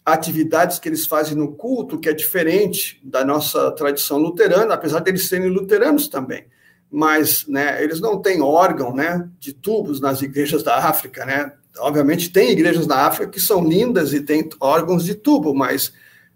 [0.06, 5.12] atividades que eles fazem no culto que é diferente da nossa tradição luterana, apesar de
[5.12, 6.46] eles serem luteranos também.
[6.92, 11.54] Mas, né, eles não têm órgão, né, de tubos nas igrejas da África, né?
[11.80, 15.94] Obviamente tem igrejas na África que são lindas e têm órgãos de tubo, mas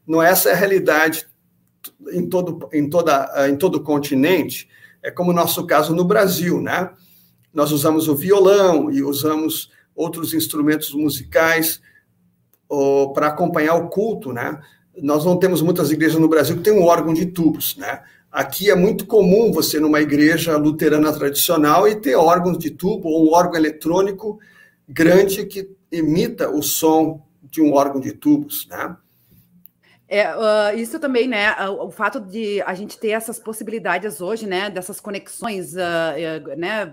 [0.08, 1.28] não é essa é a realidade
[2.10, 4.70] em todo, em toda, em todo o continente
[5.06, 6.90] é como o nosso caso no Brasil, né?
[7.54, 11.80] Nós usamos o violão e usamos outros instrumentos musicais
[13.14, 14.60] para acompanhar o culto, né?
[14.98, 18.02] Nós não temos muitas igrejas no Brasil que tem um órgão de tubos, né?
[18.36, 23.30] Aqui é muito comum você, numa igreja luterana tradicional, e ter órgãos de tubo ou
[23.30, 24.42] um órgão eletrônico
[24.86, 28.98] grande que imita o som de um órgão de tubos, né?
[30.06, 31.56] É, uh, isso também, né?
[31.70, 34.70] O, o, fato de a gente ter essas possibilidades hoje, né?
[34.70, 36.92] Dessas conexões, uh, uh, né?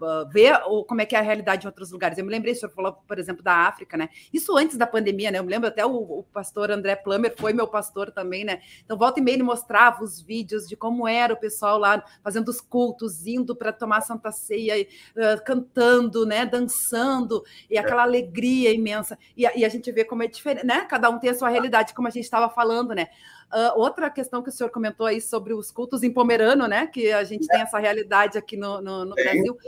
[0.00, 2.18] Uh, ver o, como é que é a realidade em outros lugares.
[2.18, 4.08] Eu me lembrei, o senhor falou, por exemplo, da África, né?
[4.32, 5.38] Isso antes da pandemia, né?
[5.38, 8.60] Eu me lembro até o, o pastor André Plummer foi meu pastor também, né?
[8.84, 12.48] Então, volta e meia ele mostrava os vídeos de como era o pessoal lá fazendo
[12.48, 14.86] os cultos, indo para tomar Santa Ceia,
[15.16, 16.44] uh, cantando, né?
[16.46, 17.80] Dançando, e é.
[17.80, 18.04] aquela é.
[18.04, 19.18] alegria imensa.
[19.36, 20.82] E, e, a gente vê como é diferente, né?
[20.82, 23.08] Cada um tem a sua realidade, como a gente estava falando, né?
[23.52, 26.86] Uh, outra questão que o senhor comentou aí sobre os cultos em Pomerano, né?
[26.86, 27.54] Que a gente é.
[27.54, 29.58] tem essa realidade aqui no, no, no Brasil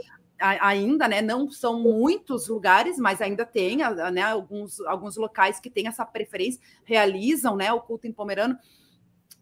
[0.43, 1.21] ainda, né?
[1.21, 3.77] Não são muitos lugares, mas ainda tem,
[4.11, 4.21] né?
[4.23, 7.71] Alguns, alguns locais que têm essa preferência, realizam, né?
[7.71, 8.57] O culto em Pomerano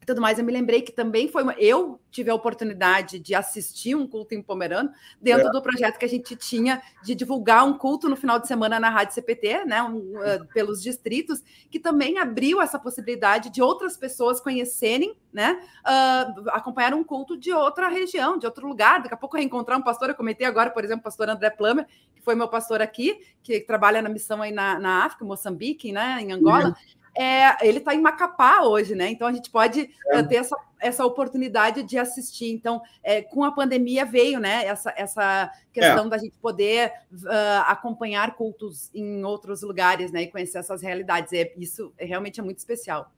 [0.05, 1.53] tudo mais, eu me lembrei que também foi uma...
[1.53, 5.51] eu tive a oportunidade de assistir um culto em Pomerano dentro é.
[5.51, 8.89] do projeto que a gente tinha de divulgar um culto no final de semana na
[8.89, 14.41] Rádio CPT, né, um, uh, pelos distritos, que também abriu essa possibilidade de outras pessoas
[14.41, 19.01] conhecerem, né, uh, acompanhar um culto de outra região, de outro lugar.
[19.01, 21.85] Daqui a pouco reencontrar um pastor, eu comentei agora, por exemplo, o pastor André Plummer,
[22.15, 26.17] que foi meu pastor aqui, que trabalha na missão aí na, na África, Moçambique, né,
[26.21, 26.69] em Angola.
[26.69, 29.09] Uhum é, ele está em Macapá hoje, né?
[29.09, 30.17] Então a gente pode é.
[30.17, 32.51] Eh, ter essa, essa oportunidade de assistir.
[32.51, 34.65] Então, é, com a pandemia veio, né?
[34.65, 36.09] Essa, essa questão é.
[36.09, 40.23] da gente poder uh, acompanhar cultos em outros lugares, né?
[40.23, 41.33] E conhecer essas realidades.
[41.33, 43.11] É, isso realmente é muito especial.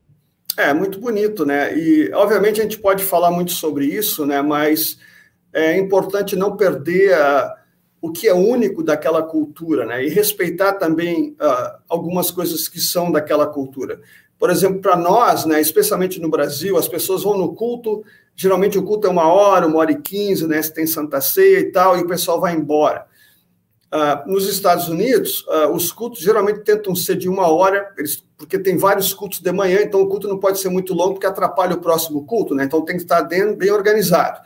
[0.57, 1.75] É, muito bonito, né?
[1.77, 4.41] E, obviamente, a gente pode falar muito sobre isso, né?
[4.41, 4.99] Mas
[5.51, 7.62] é importante não perder a
[8.03, 10.03] o que é único daquela cultura, né?
[10.03, 14.01] E respeitar também uh, algumas coisas que são daquela cultura.
[14.37, 18.03] Por exemplo, para nós, né, especialmente no Brasil, as pessoas vão no culto,
[18.35, 20.61] geralmente o culto é uma hora, uma hora e quinze, né?
[20.61, 23.05] Se tem Santa Ceia e tal, e o pessoal vai embora.
[23.93, 28.59] Uh, nos Estados Unidos, uh, os cultos geralmente tentam ser de uma hora, eles, porque
[28.59, 31.75] tem vários cultos de manhã, então o culto não pode ser muito longo, porque atrapalha
[31.75, 32.65] o próximo culto, né?
[32.65, 34.41] Então tem que estar dentro, bem organizado.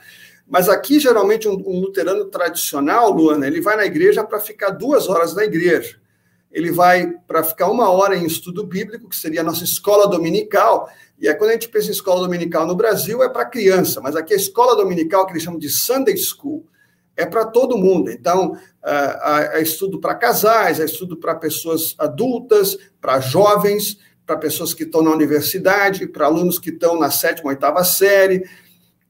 [0.48, 5.08] Mas aqui, geralmente, um, um luterano tradicional, Luana, ele vai na igreja para ficar duas
[5.08, 5.96] horas na igreja.
[6.50, 10.88] Ele vai para ficar uma hora em estudo bíblico, que seria a nossa escola dominical.
[11.18, 14.16] E aí, quando a gente pensa em escola dominical no Brasil, é para criança, mas
[14.16, 16.64] aqui a escola dominical, que eles chamam de Sunday School,
[17.14, 18.10] é para todo mundo.
[18.10, 18.56] Então,
[19.52, 25.02] é estudo para casais, é estudo para pessoas adultas, para jovens, para pessoas que estão
[25.02, 28.48] na universidade, para alunos que estão na sétima, oitava série.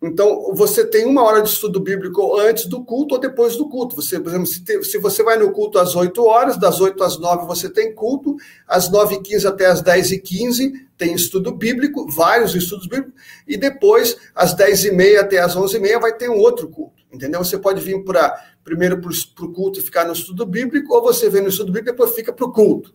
[0.01, 3.97] Então, você tem uma hora de estudo bíblico antes do culto ou depois do culto.
[3.97, 7.03] Você, por exemplo, se, te, se você vai no culto às 8 horas, das 8
[7.03, 12.87] às 9 você tem culto, às 9h15 até às 10h15 tem estudo bíblico, vários estudos
[12.87, 17.03] bíblicos, e depois, às 10h30 até às 11h30, vai ter um outro culto.
[17.13, 17.43] Entendeu?
[17.43, 21.29] Você pode vir pra, primeiro para o culto e ficar no estudo bíblico, ou você
[21.29, 22.95] vem no estudo bíblico e depois fica para o culto.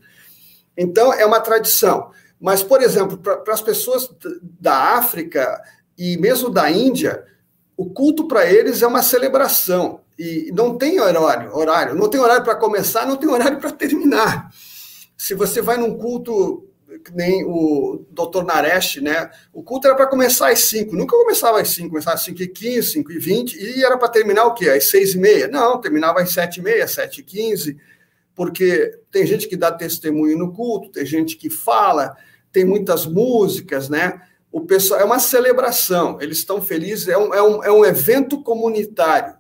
[0.78, 2.12] Então, é uma tradição.
[2.40, 4.10] Mas, por exemplo, para as pessoas
[4.60, 5.62] da África,
[5.98, 7.24] e mesmo da Índia,
[7.76, 12.44] o culto para eles é uma celebração e não tem horário, horário, não tem horário
[12.44, 14.50] para começar, não tem horário para terminar.
[15.18, 16.68] Se você vai num culto
[17.14, 18.44] nem o Dr.
[18.46, 19.30] Naresh, né?
[19.52, 22.48] O culto era para começar às 5, nunca começava às 5, começava às 5 e
[22.48, 24.70] 15, 5 e 20, e era para terminar o quê?
[24.70, 25.48] Às 6 e meia?
[25.48, 27.78] Não, terminava às 7 e meia, 7 e 15,
[28.36, 32.16] porque tem gente que dá testemunho no culto, tem gente que fala,
[32.52, 34.22] tem muitas músicas, né?
[34.54, 38.40] O pessoal é uma celebração, eles estão felizes, é um, é, um, é um evento
[38.44, 39.34] comunitário.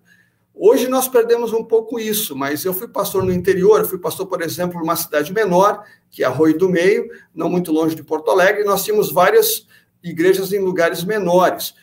[0.55, 4.41] Hoje nós perdemos um pouco isso, mas eu fui pastor no interior, fui pastor, por
[4.41, 8.63] exemplo, numa cidade menor, que é Arroio do Meio, não muito longe de Porto Alegre,
[8.63, 9.67] e nós tínhamos várias
[10.03, 11.75] igrejas em lugares menores.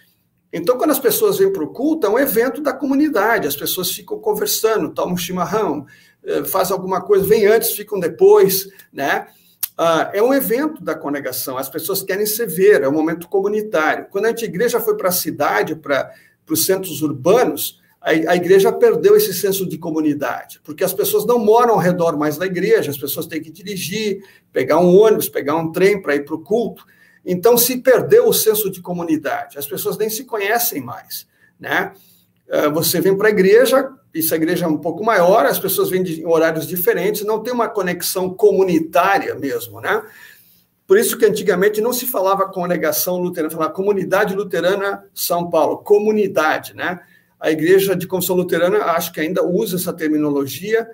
[0.52, 3.92] Então, quando as pessoas vêm para o culto, é um evento da comunidade, as pessoas
[3.92, 5.86] ficam conversando, tomam chimarrão,
[6.24, 9.28] eh, fazem alguma coisa, vêm antes, ficam depois, né?
[9.82, 14.08] Ah, é um evento da congregação, as pessoas querem se ver, é um momento comunitário.
[14.10, 16.12] Quando a igreja foi para a cidade, para
[16.50, 21.38] os centros urbanos, a, a, igreja perdeu esse senso de comunidade, porque as pessoas não
[21.38, 25.56] moram ao redor mais da igreja, as pessoas têm que dirigir, pegar um ônibus, pegar
[25.56, 26.84] um trem para ir para o culto.
[27.24, 31.26] Então se perdeu o senso de comunidade, as pessoas nem se conhecem mais,
[31.58, 31.94] né?
[32.50, 35.88] Ah, você vem para a igreja, isso a igreja é um pouco maior, as pessoas
[35.88, 40.02] vêm em horários diferentes, não tem uma conexão comunitária mesmo, né?
[40.86, 46.74] Por isso que antigamente não se falava congregação luterana, falava comunidade luterana São Paulo, comunidade,
[46.74, 47.00] né?
[47.38, 50.90] A igreja de confissão luterana acho que ainda usa essa terminologia.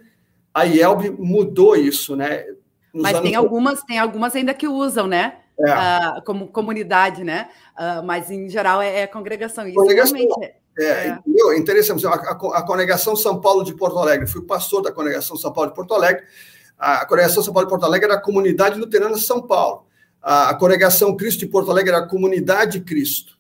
[0.53, 2.45] A IELB mudou isso, né?
[2.93, 5.39] Nos Mas tem algumas, tem algumas ainda que usam, né?
[5.59, 6.19] É.
[6.19, 7.49] Uh, como comunidade, né?
[7.75, 9.67] Uh, mas em geral é, é congregação.
[9.67, 10.19] Isso congregação.
[10.19, 11.09] realmente é, é.
[11.09, 11.57] Entendeu?
[11.57, 12.07] Interessante.
[12.07, 15.71] A, a, a, Congregação São Paulo de Porto Alegre, fui pastor da Congregação São Paulo
[15.71, 16.25] de Porto Alegre.
[16.79, 19.87] A Congregação São Paulo de Porto Alegre era a Comunidade Luterana São Paulo.
[20.21, 23.39] A, a Congregação Cristo de Porto Alegre era a Comunidade Cristo.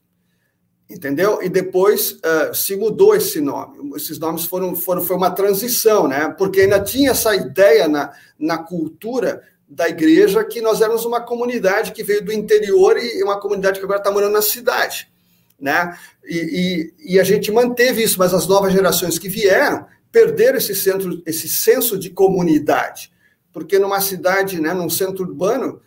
[0.88, 1.42] entendeu?
[1.42, 3.94] E depois uh, se mudou esse nome.
[3.96, 6.34] Esses nomes foram, foram foi uma transição, né?
[6.38, 11.92] Porque ainda tinha essa ideia na, na cultura da igreja que nós éramos uma comunidade
[11.92, 15.10] que veio do interior e uma comunidade que agora está morando na cidade,
[15.58, 15.96] né?
[16.24, 20.74] E, e, e, a gente manteve isso, mas as novas gerações que vieram perderam esse
[20.74, 23.12] centro, esse senso de comunidade,
[23.52, 25.80] porque numa cidade, né, num centro urbano,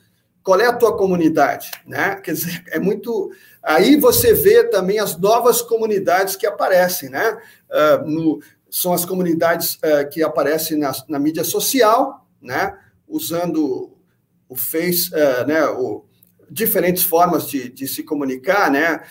[0.43, 2.15] qual é a tua comunidade, né?
[2.15, 3.32] Quer dizer, é muito.
[3.62, 7.38] Aí você vê também as novas comunidades que aparecem, né?
[7.69, 12.75] Uh, no, são as comunidades uh, que aparecem na, na, mídia social, né?
[13.08, 13.95] Usando
[14.47, 15.65] o Face, uh, né?
[15.67, 16.05] O,
[16.49, 19.01] diferentes formas de, de se comunicar, né?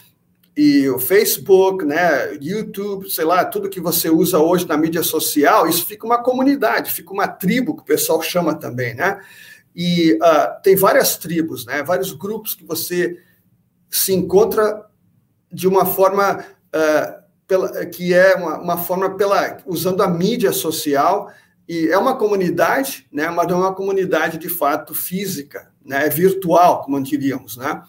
[0.60, 2.34] E o Facebook, né?
[2.40, 6.90] YouTube, sei lá, tudo que você usa hoje na mídia social, isso fica uma comunidade,
[6.90, 9.20] fica uma tribo que o pessoal chama também, né?
[9.72, 11.80] E uh, tem várias tribos, né?
[11.84, 13.22] vários grupos que você
[13.88, 14.84] se encontra
[15.52, 21.30] de uma forma uh, pela, que é uma, uma, forma pela usando a mídia social
[21.68, 23.30] e é uma comunidade, né?
[23.30, 26.06] Mas não é uma comunidade de fato física, né?
[26.06, 27.80] É virtual, como diríamos, né?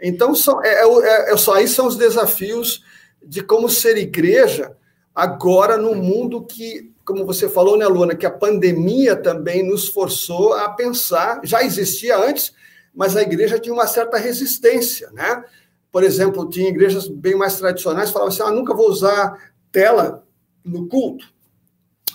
[0.00, 2.84] Então são, é, é, é, só aí são os desafios
[3.22, 4.76] de como ser igreja
[5.14, 10.52] agora no mundo que como você falou, né, Luana, que a pandemia também nos forçou
[10.52, 12.52] a pensar, já existia antes,
[12.94, 15.42] mas a igreja tinha uma certa resistência, né?
[15.90, 20.22] Por exemplo, tinha igrejas bem mais tradicionais que falavam assim: ah, nunca vou usar tela
[20.62, 21.24] no culto,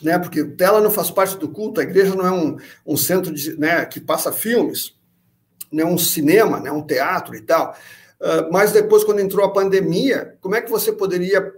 [0.03, 0.19] né?
[0.19, 3.57] Porque tela não faz parte do culto, a igreja não é um, um centro de,
[3.57, 4.95] né, que passa filmes,
[5.73, 7.75] não é um cinema, né, um teatro e tal.
[8.21, 11.51] Uh, mas depois, quando entrou a pandemia, como é que você poderia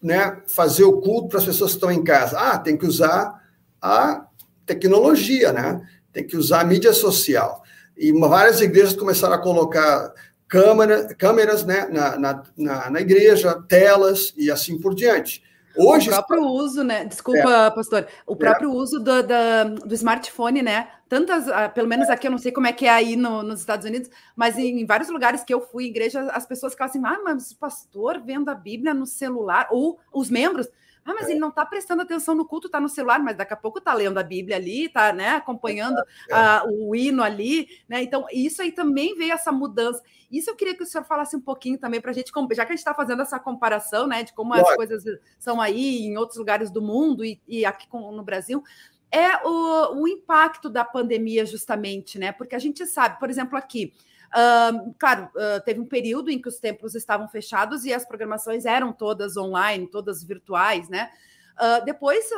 [0.00, 2.38] né, fazer o culto para as pessoas que estão em casa?
[2.38, 3.42] Ah, tem que usar
[3.82, 4.26] a
[4.64, 5.80] tecnologia, né?
[6.12, 7.62] Tem que usar a mídia social.
[7.96, 10.12] E várias igrejas começaram a colocar
[10.46, 15.42] câmera, câmeras né, na, na, na, na igreja, telas e assim por diante.
[15.76, 17.04] Hoje, o próprio uso, né?
[17.04, 17.70] Desculpa, é.
[17.70, 18.06] pastor.
[18.26, 18.74] O próprio é.
[18.74, 20.88] uso do, do, do, smartphone, né?
[21.08, 23.60] Tantas, ah, pelo menos aqui, eu não sei como é que é aí no, nos
[23.60, 27.02] Estados Unidos, mas em, em, vários lugares que eu fui, igreja, as pessoas falam assim:
[27.04, 30.68] ah, mas o pastor vendo a Bíblia no celular, ou os membros.
[31.08, 31.30] Ah, mas é.
[31.30, 33.94] ele não está prestando atenção no culto, está no celular, mas daqui a pouco está
[33.94, 36.34] lendo a Bíblia ali, está né, acompanhando é.
[36.34, 38.02] uh, o hino ali, né?
[38.02, 40.02] Então, isso aí também veio essa mudança.
[40.30, 42.72] Isso eu queria que o senhor falasse um pouquinho também para a gente, já que
[42.72, 45.02] a gente está fazendo essa comparação, né, de como as coisas
[45.38, 48.62] são aí em outros lugares do mundo e, e aqui no Brasil,
[49.10, 52.32] é o, o impacto da pandemia, justamente, né?
[52.32, 53.92] Porque a gente sabe, por exemplo, aqui.
[54.28, 58.66] Uh, claro, uh, teve um período em que os templos estavam fechados e as programações
[58.66, 61.10] eram todas online, todas virtuais, né?
[61.56, 62.28] Uh, depois,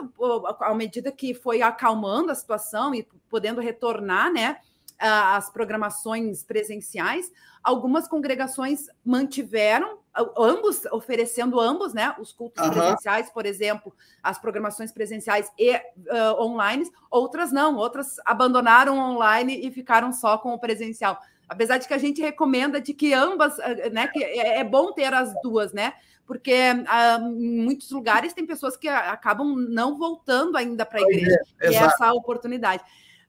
[0.60, 4.56] à medida que foi acalmando a situação e podendo retornar, né,
[4.98, 7.30] as programações presenciais,
[7.62, 9.99] algumas congregações mantiveram
[10.36, 12.72] ambos oferecendo ambos, né, os cultos uhum.
[12.72, 13.92] presenciais, por exemplo,
[14.22, 20.52] as programações presenciais e uh, online, outras não, outras abandonaram online e ficaram só com
[20.52, 21.18] o presencial.
[21.48, 23.56] Apesar de que a gente recomenda de que ambas,
[23.92, 25.94] né, que é, é bom ter as duas, né?
[26.24, 31.40] Porque uh, em muitos lugares tem pessoas que acabam não voltando ainda para a igreja,
[31.60, 32.84] é, e é essa oportunidade.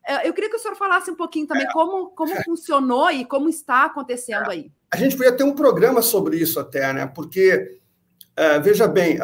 [0.06, 3.10] É, eu queria que o senhor falasse um pouquinho também é, como, como é, funcionou
[3.12, 4.72] e como está acontecendo é, aí.
[4.92, 7.06] A gente podia ter um programa sobre isso até, né?
[7.06, 7.80] Porque,
[8.36, 9.20] é, veja bem,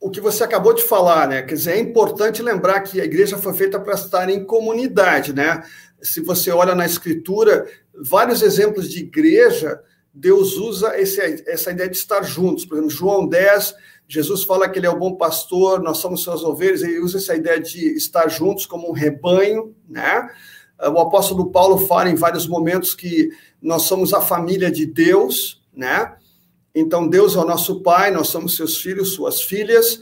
[0.00, 1.42] o que você acabou de falar, né?
[1.42, 5.62] Quer dizer, é importante lembrar que a igreja foi feita para estar em comunidade, né?
[6.02, 9.80] Se você olha na escritura, vários exemplos de igreja,
[10.12, 12.64] Deus usa esse, essa ideia de estar juntos.
[12.64, 13.74] Por exemplo, João 10,
[14.08, 17.36] Jesus fala que ele é o bom pastor, nós somos suas ovelhas, ele usa essa
[17.36, 20.30] ideia de estar juntos como um rebanho, né?
[20.80, 26.16] O apóstolo Paulo fala em vários momentos que nós somos a família de Deus, né?
[26.74, 30.00] Então, Deus é o nosso pai, nós somos seus filhos, suas filhas.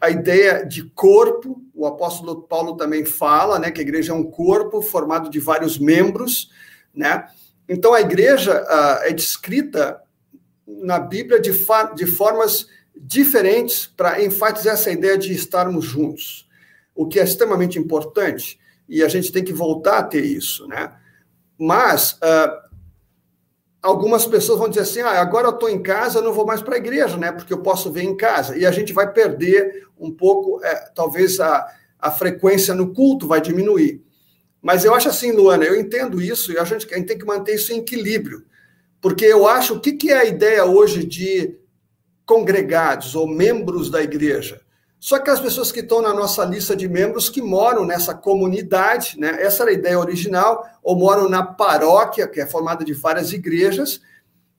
[0.00, 3.70] a ideia de corpo, o apóstolo Paulo também fala, né?
[3.70, 6.50] Que a igreja é um corpo formado de vários membros,
[6.94, 7.26] né?
[7.68, 8.64] Então, a igreja
[9.02, 10.00] é descrita
[10.66, 11.50] na Bíblia de,
[11.94, 16.48] de formas diferentes para enfatizar essa ideia de estarmos juntos,
[16.94, 20.92] o que é extremamente importante e a gente tem que voltar a ter isso, né?
[21.58, 22.70] Mas uh,
[23.80, 26.60] algumas pessoas vão dizer assim: ah, agora eu estou em casa, eu não vou mais
[26.60, 27.32] para a igreja, né?
[27.32, 28.56] Porque eu posso ver em casa.
[28.56, 31.66] E a gente vai perder um pouco, é, talvez a,
[31.98, 34.04] a frequência no culto vai diminuir.
[34.60, 37.24] Mas eu acho assim, Luana, eu entendo isso e a gente, a gente tem que
[37.24, 38.44] manter isso em equilíbrio.
[39.00, 41.58] Porque eu acho, o que, que é a ideia hoje de
[42.24, 44.60] congregados ou membros da igreja.
[44.98, 49.18] Só que as pessoas que estão na nossa lista de membros que moram nessa comunidade,
[49.18, 49.42] né?
[49.42, 54.00] Essa era a ideia original, ou moram na paróquia, que é formada de várias igrejas,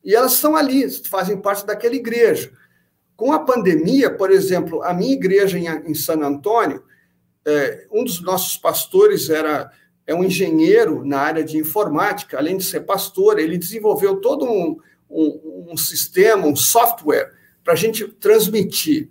[0.04, 2.52] E elas estão ali, fazem parte daquela igreja.
[3.16, 6.84] Com a pandemia, por exemplo, a minha igreja em, em San Antônio,
[7.46, 9.72] é, um dos nossos pastores era
[10.06, 14.78] é um engenheiro na área de informática, além de ser pastor, ele desenvolveu todo um,
[15.10, 17.32] um, um sistema, um software
[17.64, 19.10] para a gente transmitir.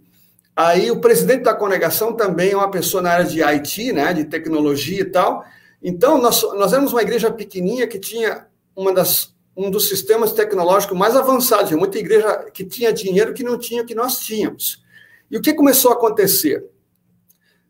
[0.55, 4.25] Aí o presidente da congregação também é uma pessoa na área de IT, né, de
[4.25, 5.45] tecnologia e tal.
[5.83, 8.47] Então, nós, nós éramos uma igreja pequenininha que tinha
[8.77, 11.73] uma das, um dos sistemas tecnológicos mais avançados.
[11.73, 14.83] Muita igreja que tinha dinheiro que não tinha o que nós tínhamos.
[15.31, 16.65] E o que começou a acontecer?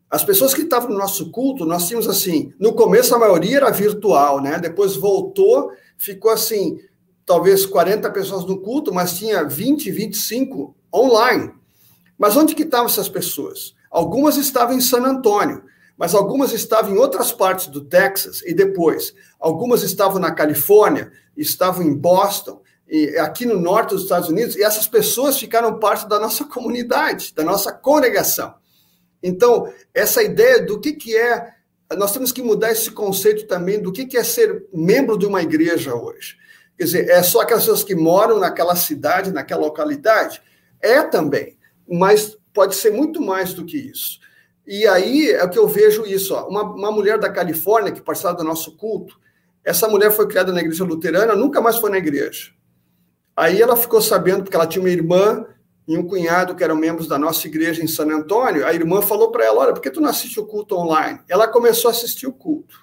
[0.09, 3.71] As pessoas que estavam no nosso culto, nós tínhamos assim, no começo a maioria era
[3.71, 4.59] virtual, né?
[4.59, 6.77] Depois voltou, ficou assim,
[7.25, 11.51] talvez 40 pessoas no culto, mas tinha 20, 25 online.
[12.17, 13.75] Mas onde que estavam essas pessoas?
[13.89, 15.63] Algumas estavam em San Antônio,
[15.97, 21.83] mas algumas estavam em outras partes do Texas e depois, algumas estavam na Califórnia, estavam
[21.83, 26.19] em Boston, e aqui no norte dos Estados Unidos, e essas pessoas ficaram parte da
[26.19, 28.53] nossa comunidade, da nossa congregação.
[29.23, 31.53] Então, essa ideia do que, que é.
[31.97, 35.43] Nós temos que mudar esse conceito também do que, que é ser membro de uma
[35.43, 36.37] igreja hoje.
[36.77, 40.41] Quer dizer, é só aquelas pessoas que moram naquela cidade, naquela localidade?
[40.81, 41.57] É também,
[41.87, 44.19] mas pode ser muito mais do que isso.
[44.65, 46.33] E aí é que eu vejo isso.
[46.33, 49.19] Ó, uma, uma mulher da Califórnia que participava do nosso culto,
[49.63, 52.51] essa mulher foi criada na igreja luterana, nunca mais foi na igreja.
[53.35, 55.45] Aí ela ficou sabendo, porque ela tinha uma irmã
[55.87, 59.31] e um cunhado que eram membros da nossa igreja em San Antônio, a irmã falou
[59.31, 61.19] para ela: Olha, por que tu não assiste o culto online?
[61.27, 62.82] Ela começou a assistir o culto.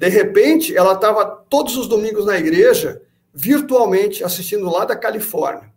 [0.00, 3.02] De repente, ela estava todos os domingos na igreja,
[3.34, 5.70] virtualmente, assistindo lá da Califórnia.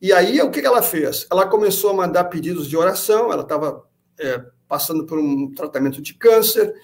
[0.00, 1.28] E aí, o que ela fez?
[1.30, 3.86] Ela começou a mandar pedidos de oração, ela estava
[4.18, 6.74] é, passando por um tratamento de câncer.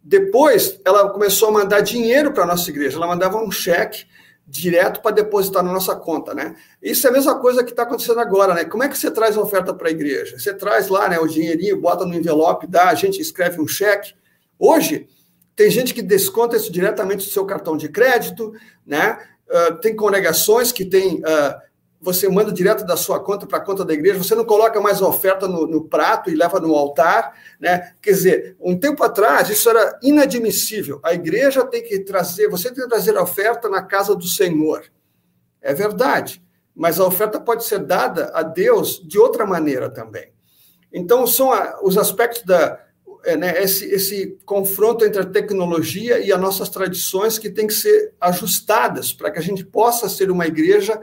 [0.00, 4.06] Depois, ela começou a mandar dinheiro para a nossa igreja, ela mandava um cheque
[4.46, 6.54] direto para depositar na nossa conta, né?
[6.80, 8.64] Isso é a mesma coisa que está acontecendo agora, né?
[8.64, 10.38] Como é que você traz a oferta para a igreja?
[10.38, 14.14] Você traz lá, né, o dinheirinho, bota no envelope, dá, a gente escreve um cheque.
[14.56, 15.08] Hoje
[15.58, 18.54] tem gente que desconta isso diretamente do seu cartão de crédito,
[18.86, 19.18] né?
[19.50, 21.60] Uh, tem congregações que tem uh,
[22.00, 25.02] você manda direto da sua conta para a conta da igreja, você não coloca mais
[25.02, 27.92] a oferta no, no, prato e leva no altar, né?
[28.00, 31.00] Quer dizer, um tempo atrás isso era inadmissível.
[31.02, 34.84] A igreja tem que trazer, você tem que trazer a oferta na casa do Senhor.
[35.60, 36.40] É verdade,
[36.72, 40.30] mas a oferta pode ser dada a Deus de outra maneira também.
[40.92, 42.78] Então, são a, os aspectos da.
[43.24, 47.74] É, né, esse, esse confronto entre a tecnologia e as nossas tradições que tem que
[47.74, 51.00] ser ajustadas para que a gente possa ser uma igreja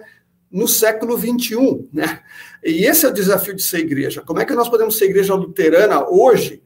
[0.52, 2.22] no século XXI, né?
[2.64, 4.22] E esse é o desafio de ser igreja.
[4.22, 6.64] Como é que nós podemos ser igreja luterana hoje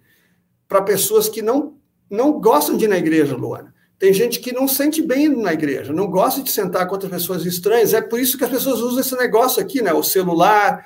[0.67, 1.75] para pessoas que não,
[2.09, 3.73] não gostam de ir na igreja, Luana?
[3.97, 7.45] Tem gente que não sente bem na igreja, não gosta de sentar com outras pessoas
[7.45, 7.93] estranhas.
[7.93, 9.91] É por isso que as pessoas usam esse negócio aqui, né?
[9.91, 10.85] O celular,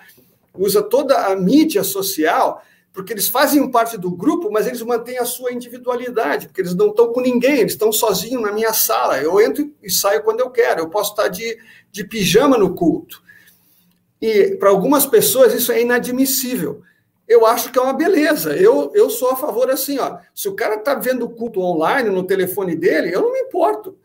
[0.58, 5.26] usa toda a mídia social, porque eles fazem parte do grupo, mas eles mantêm a
[5.26, 9.20] sua individualidade, porque eles não estão com ninguém, eles estão sozinhos na minha sala.
[9.20, 10.82] Eu entro e saio quando eu quero.
[10.82, 11.58] Eu posso estar de
[11.94, 13.22] de pijama no culto.
[14.20, 16.82] E para algumas pessoas isso é inadmissível.
[17.28, 18.56] Eu acho que é uma beleza.
[18.56, 20.18] Eu, eu sou a favor assim, ó.
[20.34, 23.96] Se o cara está vendo o culto online no telefone dele, eu não me importo.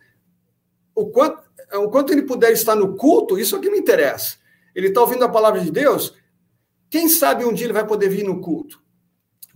[0.94, 1.42] O quanto,
[1.76, 4.36] o quanto ele puder estar no culto, isso é o que me interessa.
[4.74, 6.14] Ele está ouvindo a palavra de Deus.
[6.90, 8.80] Quem sabe um dia ele vai poder vir no culto?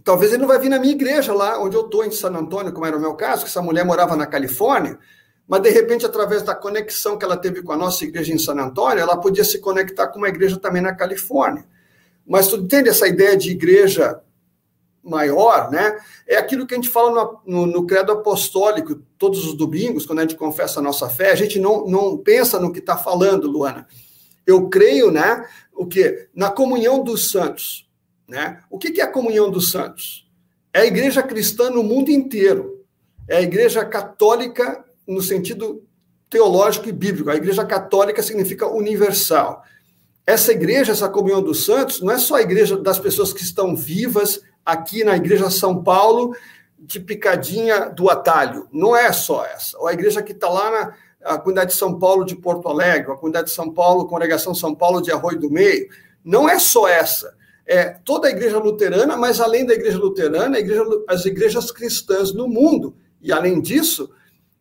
[0.04, 2.72] Talvez ele não vai vir na minha igreja lá, onde eu estou, em San Antônio,
[2.72, 4.98] como era o meu caso, que essa mulher morava na Califórnia
[5.46, 8.54] mas de repente, através da conexão que ela teve com a nossa igreja em San
[8.54, 11.66] Antônio, ela podia se conectar com uma igreja também na Califórnia.
[12.26, 14.20] Mas tu entende essa ideia de igreja
[15.02, 15.98] maior, né?
[16.26, 20.20] É aquilo que a gente fala no, no, no, credo apostólico todos os domingos, quando
[20.20, 23.50] a gente confessa a nossa fé, a gente não, não pensa no que está falando,
[23.50, 23.86] Luana.
[24.47, 25.47] Eu creio, né?
[25.72, 26.28] O que?
[26.34, 27.88] Na comunhão dos santos.
[28.28, 28.61] Né?
[28.70, 30.28] O que, é a comunhão dos santos?
[30.72, 32.84] É a igreja cristã no mundo inteiro.
[33.28, 35.84] É a igreja católica no sentido
[36.32, 37.30] teológico e bíblico.
[37.30, 39.62] A Igreja Católica significa universal.
[40.26, 43.76] Essa igreja, essa comunhão dos santos, não é só a igreja das pessoas que estão
[43.76, 46.34] vivas aqui na Igreja São Paulo,
[46.78, 48.66] de picadinha do atalho.
[48.72, 49.78] Não é só essa.
[49.78, 53.12] Ou a igreja que está lá na a comunidade de São Paulo de Porto Alegre,
[53.12, 55.88] a comunidade de São Paulo, congregação São Paulo de Arroio do Meio.
[56.24, 57.34] Não é só essa.
[57.66, 62.48] É toda a igreja luterana, mas além da igreja luterana, igreja, as igrejas cristãs no
[62.48, 62.94] mundo.
[63.20, 64.10] E além disso,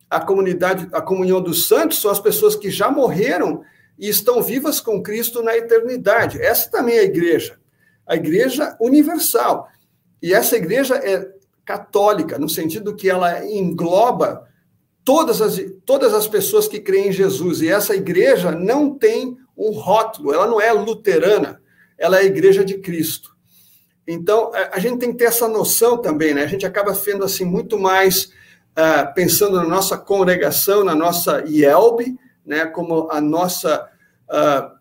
[0.10, 3.64] a comunidade, a comunhão dos santos são as pessoas que já morreram
[3.98, 6.42] e estão vivas com Cristo na eternidade.
[6.42, 7.58] Essa também é a igreja,
[8.06, 9.68] a igreja universal.
[10.22, 11.28] E essa igreja é
[11.66, 14.48] católica, no sentido que ela engloba
[15.12, 17.62] todas as, todas as pessoas que creem em Jesus.
[17.62, 21.62] E essa igreja não tem um rótulo, ela não é luterana,
[21.98, 23.36] ela é a igreja de Cristo.
[24.08, 26.44] Então, a gente tem que ter essa noção também, né?
[26.44, 28.32] A gente acaba sendo assim muito mais
[28.72, 32.66] uh, pensando na nossa congregação, na nossa IELB, né?
[32.68, 33.90] Como a nossa
[34.30, 34.81] uh,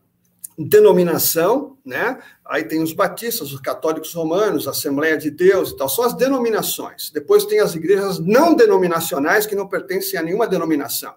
[0.69, 2.19] denominação, né?
[2.45, 6.15] Aí tem os batistas, os católicos romanos, a Assembleia de Deus e tal, são as
[6.15, 7.11] denominações.
[7.11, 11.15] Depois tem as igrejas não denominacionais que não pertencem a nenhuma denominação.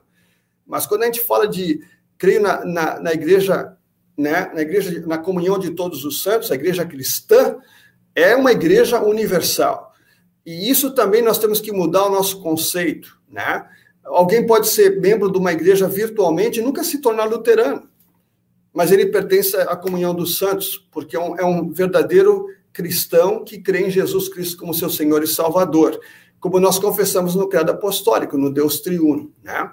[0.66, 1.82] Mas quando a gente fala de
[2.18, 3.76] creio na, na, na igreja,
[4.18, 7.58] né, na igreja, na comunhão de todos os santos, a igreja cristã
[8.16, 9.91] é uma igreja universal.
[10.46, 13.66] E isso também nós temos que mudar o nosso conceito, né?
[14.04, 17.93] Alguém pode ser membro de uma igreja virtualmente e nunca se tornar luterano
[18.74, 23.59] mas ele pertence à comunhão dos santos, porque é um, é um verdadeiro cristão que
[23.59, 25.99] crê em Jesus Cristo como seu Senhor e Salvador,
[26.39, 29.71] como nós confessamos no credo apostólico, no Deus triuno, né?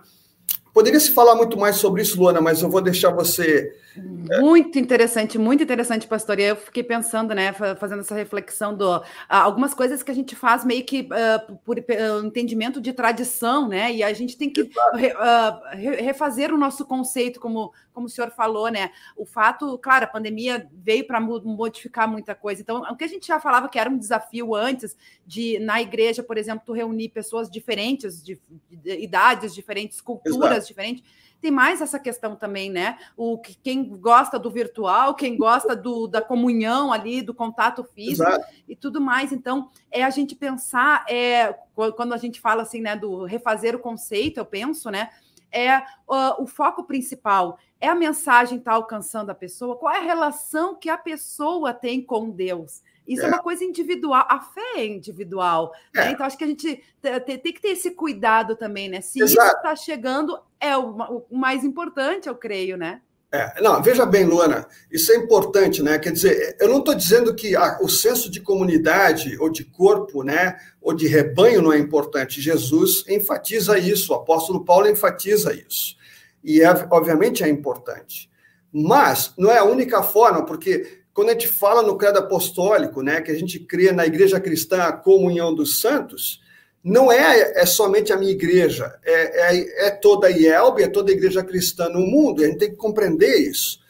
[0.72, 3.72] Poderia se falar muito mais sobre isso, Luana, mas eu vou deixar você.
[3.96, 6.38] Muito interessante, muito interessante, pastor.
[6.38, 10.36] E eu fiquei pensando, né, fazendo essa reflexão do uh, algumas coisas que a gente
[10.36, 13.92] faz meio que uh, por uh, entendimento de tradição, né?
[13.92, 18.68] E a gente tem que re, refazer o nosso conceito, como, como o senhor falou,
[18.68, 18.90] né?
[19.16, 22.62] O fato, claro, a pandemia veio para modificar muita coisa.
[22.62, 26.22] Então, o que a gente já falava que era um desafio antes de, na igreja,
[26.22, 30.58] por exemplo, reunir pessoas diferentes, de, de idades diferentes, culturas.
[30.58, 31.04] Exato diferente.
[31.40, 32.98] Tem mais essa questão também, né?
[33.16, 38.46] O quem gosta do virtual, quem gosta do, da comunhão ali, do contato físico Exato.
[38.68, 39.32] e tudo mais.
[39.32, 41.54] Então, é a gente pensar, é,
[41.96, 45.08] quando a gente fala assim, né, do refazer o conceito, eu penso, né?
[45.52, 49.98] É uh, o foco principal é a mensagem estar tá alcançando a pessoa, qual é
[49.98, 52.82] a relação que a pessoa tem com Deus.
[53.06, 53.26] Isso é.
[53.26, 55.72] é, uma coisa individual, a fé é individual.
[55.94, 56.02] Né?
[56.02, 56.04] É.
[56.06, 56.12] Né?
[56.12, 56.82] Então, acho que a gente
[57.26, 59.00] tem, que ter esse cuidado também, né?
[59.00, 59.46] Se Exato.
[59.46, 63.00] isso está chegando, é o, o, mais importante, eu creio, né?
[63.32, 66.00] É, não, veja bem, Luana, isso é importante, né?
[66.00, 70.24] Quer dizer, eu não estou dizendo que ah, o senso de comunidade ou de corpo,
[70.24, 72.40] né, ou de rebanho não é importante.
[72.40, 75.96] Jesus enfatiza isso, o apóstolo Paulo enfatiza isso.
[76.42, 78.28] E, é, obviamente, é importante.
[78.72, 83.20] Mas não é a única forma, porque quando a gente fala no credo apostólico, né,
[83.20, 86.40] que a gente crê na igreja cristã, a comunhão dos santos,
[86.82, 91.10] não é, é somente a minha igreja, é, é, é toda a IELB, é toda
[91.10, 93.80] a igreja cristã no mundo, a gente tem que compreender isso.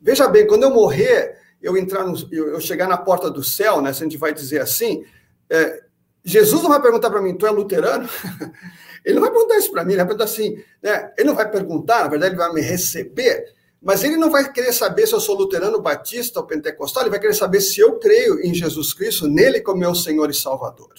[0.00, 3.80] Veja bem, quando eu morrer, eu entrar no, eu, eu chegar na porta do céu,
[3.80, 5.04] né, se a gente vai dizer assim,
[5.48, 5.82] é,
[6.22, 8.08] Jesus não vai perguntar para mim, tu é luterano?
[9.04, 11.50] ele não vai perguntar isso para mim, ele vai perguntar assim, né, ele não vai
[11.50, 15.20] perguntar, na verdade ele vai me receber, mas ele não vai querer saber se eu
[15.20, 19.28] sou luterano, batista ou pentecostal, ele vai querer saber se eu creio em Jesus Cristo,
[19.28, 20.94] nele como meu Senhor e Salvador.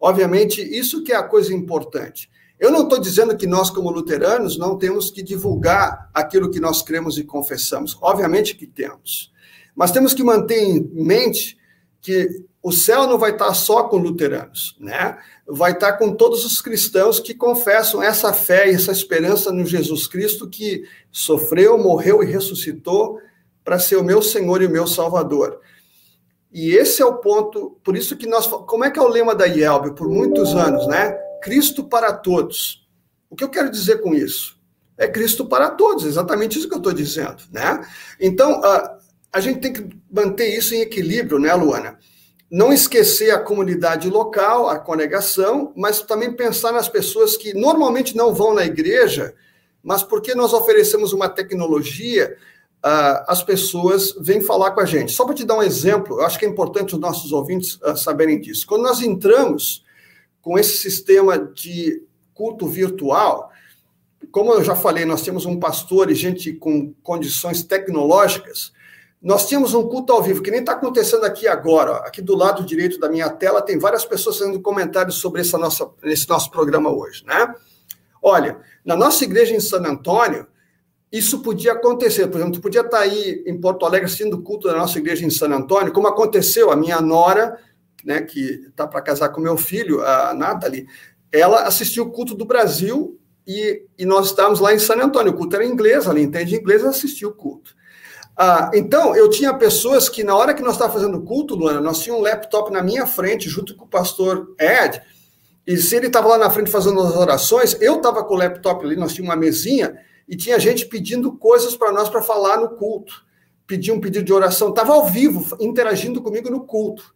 [0.00, 2.28] Obviamente, isso que é a coisa importante.
[2.58, 6.82] Eu não estou dizendo que nós, como luteranos, não temos que divulgar aquilo que nós
[6.82, 7.96] cremos e confessamos.
[8.00, 9.32] Obviamente que temos.
[9.74, 11.56] Mas temos que manter em mente
[12.02, 15.16] que o céu não vai estar só com luteranos, né?
[15.46, 20.08] Vai estar com todos os cristãos que confessam essa fé e essa esperança no Jesus
[20.08, 23.20] Cristo que sofreu, morreu e ressuscitou
[23.64, 25.60] para ser o meu Senhor e o meu Salvador.
[26.52, 29.34] E esse é o ponto, por isso que nós, como é que é o lema
[29.34, 31.12] da IELB por muitos anos, né?
[31.42, 32.86] Cristo para todos.
[33.30, 34.60] O que eu quero dizer com isso?
[34.98, 37.84] É Cristo para todos, exatamente isso que eu estou dizendo, né?
[38.20, 38.98] Então, a,
[39.32, 41.98] a gente tem que manter isso em equilíbrio, né, Luana?
[42.52, 48.34] não esquecer a comunidade local, a congregação, mas também pensar nas pessoas que normalmente não
[48.34, 49.34] vão na igreja,
[49.82, 52.36] mas porque nós oferecemos uma tecnologia,
[52.84, 55.12] uh, as pessoas vêm falar com a gente.
[55.12, 57.96] Só para te dar um exemplo, eu acho que é importante os nossos ouvintes uh,
[57.96, 58.66] saberem disso.
[58.66, 59.82] Quando nós entramos
[60.42, 62.02] com esse sistema de
[62.34, 63.50] culto virtual,
[64.30, 68.74] como eu já falei, nós temos um pastor e gente com condições tecnológicas,
[69.22, 71.98] nós tínhamos um culto ao vivo, que nem está acontecendo aqui agora.
[71.98, 75.88] Aqui do lado direito da minha tela tem várias pessoas fazendo comentários sobre essa nossa,
[76.02, 77.54] esse nosso programa hoje, né?
[78.20, 80.46] Olha, na nossa igreja em San Antônio,
[81.10, 82.26] isso podia acontecer.
[82.26, 84.98] Por exemplo, tu podia estar tá aí em Porto Alegre assistindo o culto da nossa
[84.98, 87.56] igreja em San Antônio, como aconteceu, a minha nora,
[88.04, 90.86] né, que está para casar com meu filho, a Nathalie,
[91.30, 95.32] ela assistiu o culto do Brasil e, e nós estávamos lá em San Antônio.
[95.32, 97.74] O culto era em inglês, ela entende inglês, ela assistiu o culto.
[98.36, 102.00] Ah, então, eu tinha pessoas que, na hora que nós estávamos fazendo culto, Luana, nós
[102.00, 105.02] tínhamos um laptop na minha frente, junto com o pastor Ed,
[105.66, 108.84] e se ele estava lá na frente fazendo as orações, eu estava com o laptop
[108.84, 109.96] ali, nós tínhamos uma mesinha,
[110.28, 113.24] e tinha gente pedindo coisas para nós para falar no culto.
[113.66, 117.14] Pedir um pedido de oração, estava ao vivo, interagindo comigo no culto.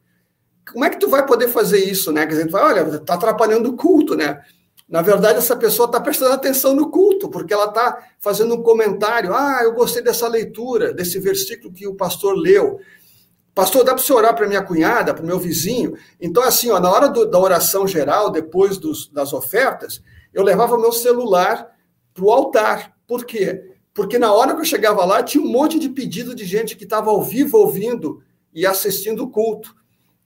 [0.71, 2.27] Como é que tu vai poder fazer isso, né?
[2.27, 4.41] Quer dizer, tu vai, olha, está atrapalhando o culto, né?
[4.89, 9.35] Na verdade, essa pessoa está prestando atenção no culto, porque ela está fazendo um comentário.
[9.35, 12.79] Ah, eu gostei dessa leitura, desse versículo que o pastor leu.
[13.53, 15.97] Pastor, dá para você orar para minha cunhada, para o meu vizinho?
[16.21, 20.01] Então, assim, ó, na hora do, da oração geral, depois dos, das ofertas,
[20.33, 21.75] eu levava meu celular
[22.15, 22.95] para o altar.
[23.09, 23.73] Por quê?
[23.93, 26.85] Porque na hora que eu chegava lá, tinha um monte de pedido de gente que
[26.85, 28.23] estava ao vivo ouvindo
[28.53, 29.75] e assistindo o culto.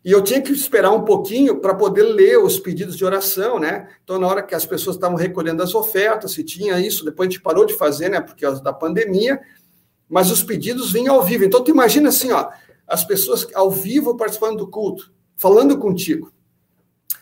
[0.05, 3.89] E eu tinha que esperar um pouquinho para poder ler os pedidos de oração, né?
[4.03, 7.31] Então, na hora que as pessoas estavam recolhendo as ofertas, se tinha isso, depois a
[7.31, 8.21] gente parou de fazer, né?
[8.21, 9.41] Por causa da pandemia,
[10.09, 11.45] mas os pedidos vinham ao vivo.
[11.45, 12.49] Então, tu imagina assim, ó,
[12.89, 16.33] as pessoas ao vivo participando do culto, falando contigo.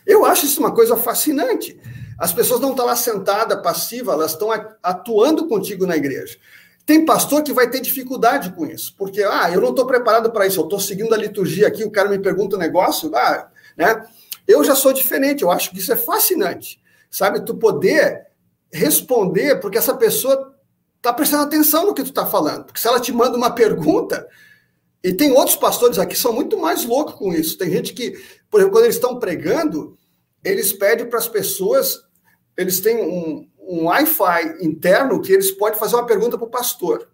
[0.05, 1.77] Eu acho isso uma coisa fascinante.
[2.17, 4.49] As pessoas não estão lá sentadas, passivas, elas estão
[4.81, 6.37] atuando contigo na igreja.
[6.89, 10.47] Tem pastor que vai ter dificuldade com isso, porque, ah, eu não estou preparado para
[10.47, 14.07] isso, eu estou seguindo a liturgia aqui, o cara me pergunta um negócio, ah, né?
[14.47, 17.45] Eu já sou diferente, eu acho que isso é fascinante, sabe?
[17.45, 18.25] Tu poder
[18.73, 20.55] responder, porque essa pessoa
[20.97, 24.27] está prestando atenção no que tu está falando, porque se ela te manda uma pergunta,
[25.03, 27.55] e tem outros pastores aqui que são muito mais loucos com isso.
[27.55, 28.19] Tem gente que,
[28.49, 29.95] por exemplo, quando eles estão pregando,
[30.43, 32.01] eles pedem para as pessoas,
[32.57, 37.07] eles têm um, um Wi-Fi interno que eles podem fazer uma pergunta para o pastor.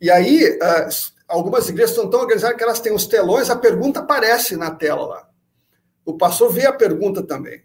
[0.00, 0.88] E aí, uh,
[1.28, 5.06] algumas igrejas estão tão organizadas que elas têm os telões, a pergunta aparece na tela
[5.06, 5.28] lá.
[6.06, 7.62] O pastor vê a pergunta também.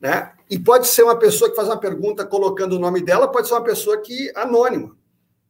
[0.00, 0.32] Né?
[0.48, 3.54] E pode ser uma pessoa que faz uma pergunta colocando o nome dela, pode ser
[3.54, 4.96] uma pessoa que anônima,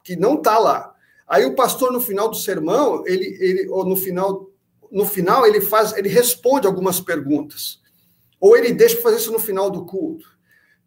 [0.03, 0.95] que não está lá.
[1.27, 4.49] Aí o pastor, no final do sermão, ele, ele ou no final,
[4.91, 7.79] no final, ele faz, ele responde algumas perguntas.
[8.39, 10.36] Ou ele deixa fazer isso no final do culto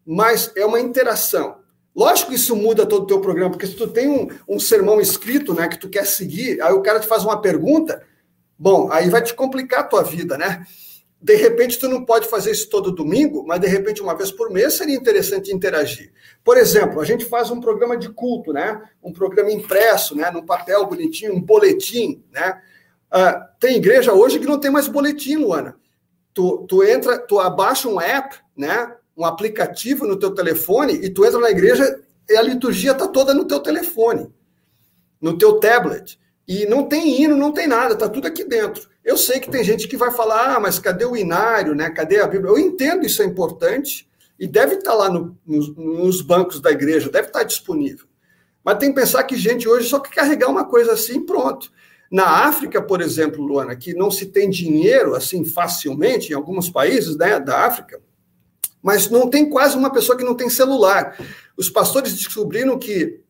[0.05, 1.61] mas é uma interação.
[1.95, 5.01] Lógico que isso muda todo o teu programa, porque se tu tem um, um sermão
[5.01, 8.01] escrito, né, que tu quer seguir, aí o cara te faz uma pergunta,
[8.57, 10.65] bom, aí vai te complicar a tua vida, né?
[11.21, 14.49] De repente tu não pode fazer isso todo domingo, mas de repente uma vez por
[14.49, 16.11] mês seria interessante interagir.
[16.43, 18.81] Por exemplo, a gente faz um programa de culto, né?
[19.03, 20.31] Um programa impresso, né?
[20.31, 22.59] Num papel bonitinho, um boletim, né?
[23.13, 25.75] Uh, tem igreja hoje que não tem mais boletim, Luana.
[26.33, 28.95] Tu, tu entra, tu abaixa um app, né?
[29.21, 33.33] Um aplicativo no teu telefone e tu entra na igreja e a liturgia está toda
[33.33, 34.33] no teu telefone,
[35.21, 36.19] no teu tablet.
[36.47, 38.89] E não tem hino, não tem nada, está tudo aqui dentro.
[39.05, 41.89] Eu sei que tem gente que vai falar, ah, mas cadê o inário, né?
[41.91, 42.49] Cadê a Bíblia?
[42.51, 44.09] Eu entendo isso é importante
[44.39, 48.07] e deve estar tá lá no, nos, nos, bancos da igreja, deve estar tá disponível.
[48.63, 51.71] Mas tem que pensar que gente hoje só quer carregar uma coisa assim pronto.
[52.11, 57.15] Na África, por exemplo, Luana, que não se tem dinheiro assim facilmente, em alguns países
[57.15, 58.01] né, da África,
[58.81, 61.17] mas não tem quase uma pessoa que não tem celular.
[61.57, 63.21] Os pastores descobriram que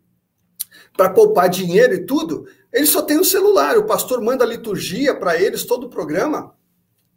[0.95, 3.77] para poupar dinheiro e tudo, eles só têm o um celular.
[3.77, 6.53] O pastor manda a liturgia para eles, todo o programa.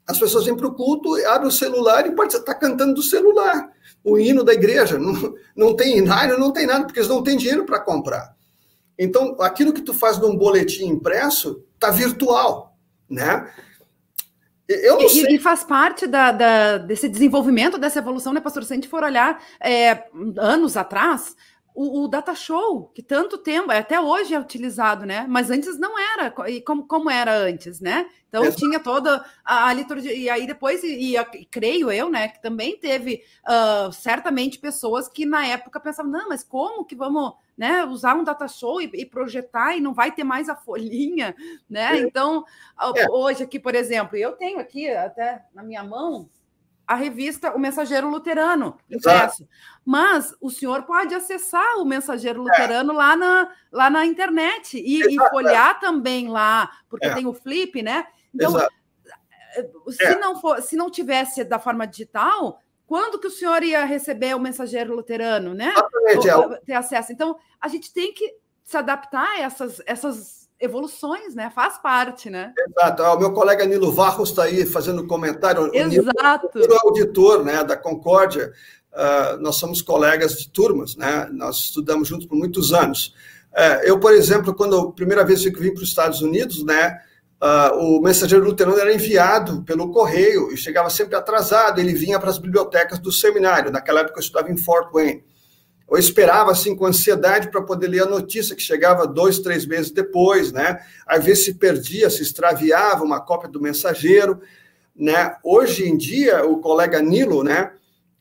[0.06, 3.70] As pessoas vêm para o culto, abrem o celular e estar cantando do celular.
[4.02, 4.98] O hino da igreja.
[4.98, 8.34] Não, não tem inário, não tem nada, porque eles não têm dinheiro para comprar.
[8.98, 12.76] Então, aquilo que tu faz num boletim impresso está virtual,
[13.08, 13.50] né?
[14.68, 15.34] Eu não e, sei.
[15.34, 18.64] e faz parte da, da, desse desenvolvimento, dessa evolução, né, pastor?
[18.64, 20.04] Se a gente for olhar é,
[20.38, 21.36] anos atrás,
[21.74, 25.26] o, o, data show, que tanto tempo, até hoje é utilizado, né?
[25.28, 28.08] Mas antes não era, e como, como era antes, né?
[28.28, 32.40] Então tinha toda a, a, liturgia, e aí depois, e, e, creio eu, né, que
[32.40, 37.84] também teve uh, certamente pessoas que na época pensavam, não, mas como que vamos né,
[37.84, 41.34] usar um data show e, e projetar e não vai ter mais a folhinha,
[41.68, 41.96] né?
[41.96, 42.00] É.
[42.00, 42.44] Então,
[42.96, 43.10] é.
[43.10, 46.28] hoje aqui, por exemplo, eu tenho aqui até na minha mão
[46.86, 49.48] a revista O Mensageiro Luterano, impresso.
[49.84, 52.42] Mas o senhor pode acessar o Mensageiro é.
[52.42, 52.96] Luterano é.
[52.96, 57.14] lá, na, lá na internet e, e folhear também lá, porque é.
[57.14, 58.06] tem o flip, né?
[58.34, 58.74] Então, Exato.
[59.56, 60.18] Eh, se, é.
[60.18, 64.40] não for, se não tivesse da forma digital, quando que o senhor ia receber o
[64.40, 65.70] Mensageiro Luterano, né?
[65.70, 66.30] Exatamente.
[66.30, 67.12] Ou, é ter acesso.
[67.12, 71.50] Então, a gente tem que se adaptar a essas, essas evoluções, né?
[71.54, 72.52] Faz parte, né?
[72.68, 73.02] Exato.
[73.02, 75.70] O meu colega Nilo Varros está aí fazendo comentário.
[75.72, 76.50] Exato.
[76.54, 78.52] O Nilo é auditor né, da Concórdia.
[78.92, 81.28] Uh, nós somos colegas de turmas, né?
[81.32, 83.14] Nós estudamos juntos por muitos anos.
[83.52, 86.98] Uh, eu, por exemplo, quando a primeira vez que vim para os Estados Unidos, né?
[87.42, 91.78] Uh, o mensageiro luterano era enviado pelo correio e chegava sempre atrasado.
[91.78, 93.70] Ele vinha para as bibliotecas do seminário.
[93.70, 95.22] Naquela época eu estudava em Fort Wayne
[95.90, 99.90] eu esperava assim com ansiedade para poder ler a notícia que chegava dois, três meses
[99.90, 100.80] depois, né?
[101.06, 104.40] Às vezes se perdia, se extraviava uma cópia do mensageiro,
[104.96, 105.36] né?
[105.42, 107.72] Hoje em dia o colega Nilo, né?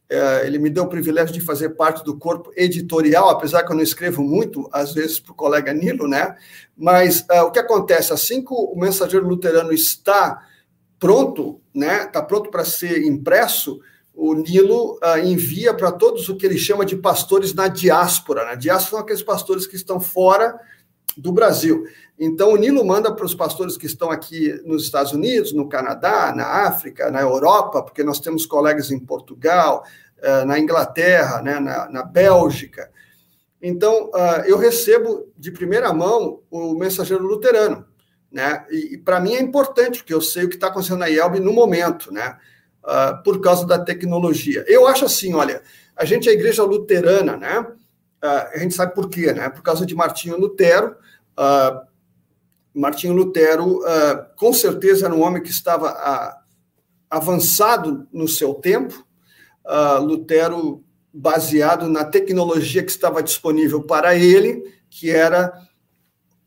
[0.10, 3.76] É, ele me deu o privilégio de fazer parte do corpo editorial, apesar que eu
[3.76, 6.36] não escrevo muito, às vezes, para o colega Nilo, né?
[6.78, 8.14] Mas uh, o que acontece?
[8.14, 10.46] Assim que o mensageiro luterano está
[11.00, 12.04] pronto, né?
[12.04, 13.80] Está pronto para ser impresso,
[14.14, 18.46] o Nilo uh, envia para todos o que ele chama de pastores na diáspora.
[18.46, 18.58] Na né?
[18.58, 20.60] diáspora são aqueles pastores que estão fora
[21.18, 21.84] do Brasil.
[22.18, 26.34] Então, o Nilo manda para os pastores que estão aqui nos Estados Unidos, no Canadá,
[26.36, 29.84] na África, na Europa, porque nós temos colegas em Portugal,
[30.20, 32.92] uh, na Inglaterra, né, na, na Bélgica.
[33.60, 37.86] Então, uh, eu recebo de primeira mão o mensageiro luterano.
[38.32, 38.66] Né?
[38.70, 41.40] E, e para mim é importante, porque eu sei o que está acontecendo na IELB
[41.40, 42.12] no momento.
[42.12, 42.38] Né?
[42.84, 44.64] Uh, por causa da tecnologia.
[44.68, 45.62] Eu acho assim, olha,
[45.96, 47.60] a gente é a igreja luterana, né?
[48.24, 49.50] Uh, a gente sabe por quê, né?
[49.50, 50.96] Por causa de Martinho Lutero.
[51.38, 51.94] Uh,
[52.74, 53.82] Martinho Lutero,
[54.36, 55.96] com certeza, era um homem que estava
[57.08, 59.06] avançado no seu tempo.
[60.02, 65.54] Lutero, baseado na tecnologia que estava disponível para ele, que era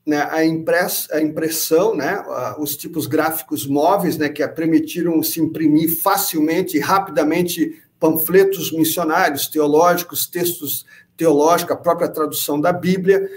[0.07, 2.23] né, a, impress, a impressão, né,
[2.57, 10.25] os tipos gráficos móveis, né, que permitiram se imprimir facilmente e rapidamente panfletos missionários, teológicos,
[10.25, 10.85] textos
[11.17, 13.29] teológicos, a própria tradução da Bíblia.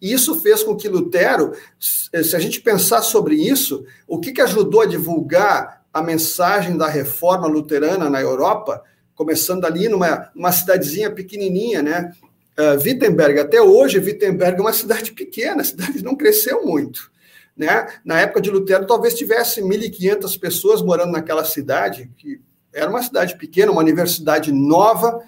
[0.00, 4.80] Isso fez com que Lutero, se a gente pensar sobre isso, o que, que ajudou
[4.80, 8.82] a divulgar a mensagem da reforma luterana na Europa,
[9.14, 12.12] começando ali numa uma cidadezinha pequenininha, né,
[12.58, 17.10] uh, Wittenberg, até hoje, Wittenberg é uma cidade pequena, a cidade não cresceu muito.
[17.56, 17.86] Né?
[18.04, 22.40] Na época de Lutero, talvez tivesse 1.500 pessoas morando naquela cidade, que
[22.72, 25.22] era uma cidade pequena, uma universidade nova,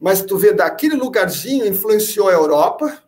[0.00, 2.98] mas tu vê, daquele lugarzinho influenciou a Europa,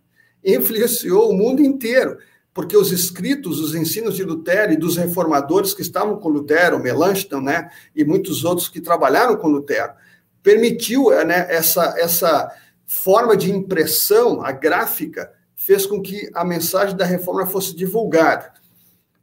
[0.44, 2.18] influenciou o mundo inteiro,
[2.52, 7.40] porque os escritos, os ensinos de Lutero e dos reformadores que estavam com Lutero, Melanchthon,
[7.40, 9.92] né, e muitos outros que trabalharam com Lutero,
[10.40, 12.48] permitiu né, essa, essa
[12.86, 18.52] forma de impressão, a gráfica, fez com que a mensagem da reforma fosse divulgada.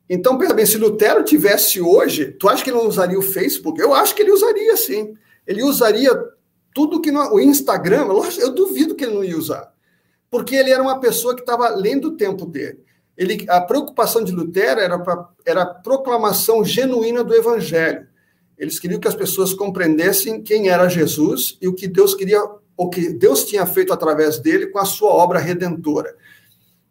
[0.10, 3.80] Então, pensa bem, se Lutero tivesse hoje, tu acha que ele não usaria o Facebook?
[3.80, 5.14] Eu acho que ele usaria sim.
[5.48, 6.12] Ele usaria
[6.74, 8.08] tudo que no, o Instagram,
[8.40, 9.72] eu duvido que ele não ia usar.
[10.30, 12.84] Porque ele era uma pessoa que estava lendo o tempo dele.
[13.18, 18.08] Ele, a preocupação de Lutero era, pra, era a proclamação genuína do evangelho.
[18.58, 22.42] Eles queriam que as pessoas compreendessem quem era Jesus e o que Deus queria
[22.82, 26.16] o que Deus tinha feito através dele com a sua obra redentora.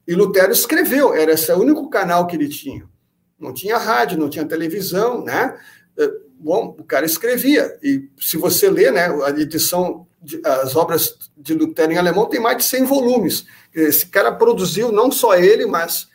[0.06, 2.88] E Lutero escreveu, era esse o único canal que ele tinha.
[3.36, 5.58] Não tinha rádio, não tinha televisão, né?
[5.98, 7.76] É, bom, o cara escrevia.
[7.82, 12.38] E se você lê, né, a edição, de, as obras de Lutero em alemão tem
[12.38, 13.44] mais de 100 volumes.
[13.74, 16.06] Esse cara produziu não só ele, mas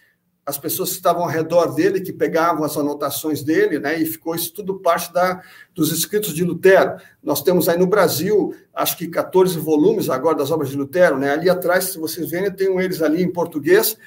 [0.46, 4.36] as pessoas que estavam ao redor dele, que pegavam as anotações dele, né, e ficou
[4.36, 5.42] isso tudo parte da,
[5.74, 6.98] dos escritos de Lutero.
[7.24, 11.32] Nós temos aí no Brasil, acho que 14 volumes agora das obras de Lutero, né,
[11.32, 13.98] ali atrás, se vocês verem, tenho eles ali em português,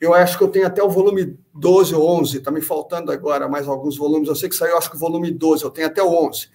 [0.00, 3.48] eu acho que eu tenho até o volume 12 ou 11, está me faltando agora
[3.48, 6.02] mais alguns volumes, eu sei que saiu, acho que o volume 12, eu tenho até
[6.02, 6.48] o 11.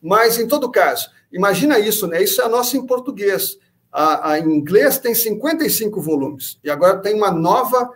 [0.00, 3.58] Mas, em todo caso, imagina isso, né, isso é a nossa em português.
[3.90, 7.90] A, a em inglês tem 55 volumes, e agora tem uma nova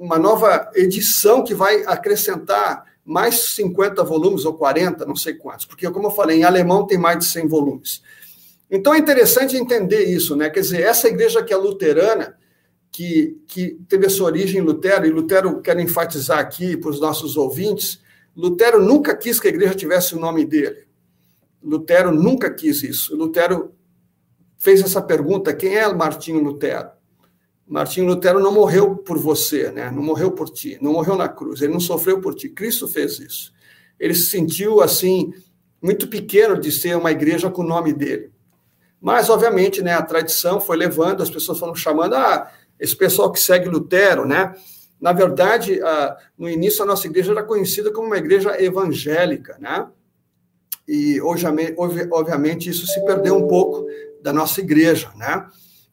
[0.00, 5.88] uma nova edição que vai acrescentar mais 50 volumes ou 40, não sei quantos, porque,
[5.90, 8.02] como eu falei, em alemão tem mais de 100 volumes.
[8.70, 10.48] Então é interessante entender isso, né?
[10.48, 12.34] Quer dizer, essa igreja que é luterana,
[12.90, 16.98] que, que teve a sua origem em Lutero, e Lutero, quero enfatizar aqui para os
[16.98, 18.00] nossos ouvintes,
[18.34, 20.86] Lutero nunca quis que a igreja tivesse o nome dele.
[21.62, 23.14] Lutero nunca quis isso.
[23.14, 23.74] Lutero
[24.56, 26.88] fez essa pergunta: quem é Martinho Lutero?
[27.70, 29.92] Martinho Lutero não morreu por você, né?
[29.92, 32.48] não morreu por ti, não morreu na cruz, ele não sofreu por ti.
[32.48, 33.52] Cristo fez isso.
[33.98, 35.32] Ele se sentiu assim
[35.80, 38.32] muito pequeno de ser uma igreja com o nome dele.
[39.00, 43.38] Mas, obviamente, né, a tradição foi levando, as pessoas foram chamando, ah, esse pessoal que
[43.38, 44.52] segue Lutero, né?
[45.00, 49.86] Na verdade, ah, no início, a nossa igreja era conhecida como uma igreja evangélica, né?
[50.88, 51.46] E, hoje,
[52.10, 53.86] obviamente, isso se perdeu um pouco
[54.20, 55.46] da nossa igreja, né?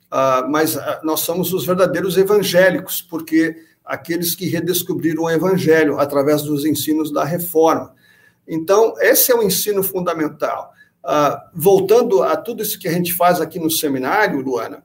[0.08, 6.41] Uh, mas uh, nós somos os verdadeiros evangélicos, porque aqueles que redescobriram o evangelho através
[6.41, 7.93] dos ensinos da reforma.
[8.47, 10.72] Então, esse é o ensino fundamental.
[11.03, 14.84] Uh, voltando a tudo isso que a gente faz aqui no seminário, Luana,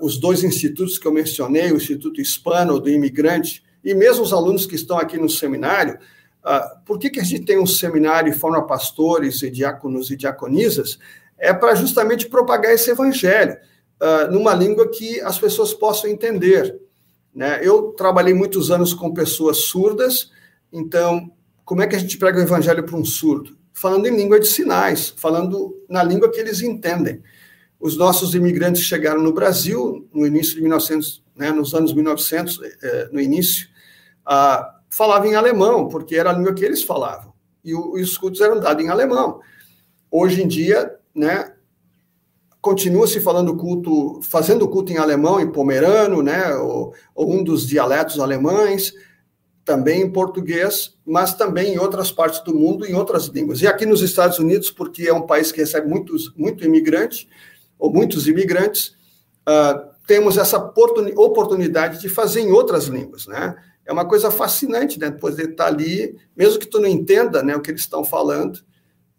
[0.00, 4.64] os dois institutos que eu mencionei, o Instituto Hispano do Imigrante, e mesmo os alunos
[4.64, 5.98] que estão aqui no seminário,
[6.86, 10.98] por que, que a gente tem um seminário e forma pastores e diáconos e diaconisas?
[11.38, 13.58] É para justamente propagar esse evangelho
[14.00, 16.80] uh, numa língua que as pessoas possam entender.
[17.34, 17.60] Né?
[17.62, 20.30] Eu trabalhei muitos anos com pessoas surdas,
[20.72, 21.30] então,
[21.64, 23.56] como é que a gente prega o evangelho para um surdo?
[23.72, 27.22] Falando em língua de sinais, falando na língua que eles entendem.
[27.78, 33.08] Os nossos imigrantes chegaram no Brasil no início de 1900, né, nos anos 1900, eh,
[33.10, 33.68] no início,
[34.26, 37.32] uh, falavam em alemão, porque era a língua que eles falavam.
[37.64, 39.40] E, e os cultos eram dados em alemão.
[40.10, 41.54] hoje em dia, né,
[42.60, 47.66] continua se falando culto, fazendo culto em alemão, em pomerano, né, ou, ou, um dos
[47.66, 48.92] dialetos alemães,
[49.64, 53.62] também em português, mas também em outras partes do mundo, em outras línguas.
[53.62, 57.28] E aqui nos Estados Unidos, porque é um país que recebe muitos, muito imigrante,
[57.78, 58.96] ou muitos imigrantes,
[59.48, 63.54] uh, temos essa oportunidade de fazer em outras línguas, né?
[63.86, 65.10] É uma coisa fascinante, né?
[65.10, 68.60] Poder estar ali, mesmo que tu não entenda, né, o que eles estão falando,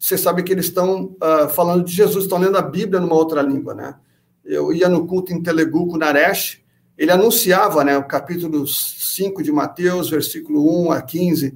[0.01, 3.39] você sabe que eles estão uh, falando de Jesus, estão lendo a Bíblia numa outra
[3.39, 3.95] língua, né?
[4.43, 6.59] Eu ia no culto em Telugu com Naresh,
[6.97, 11.55] ele anunciava, né, o capítulo 5 de Mateus, versículo 1 a 15.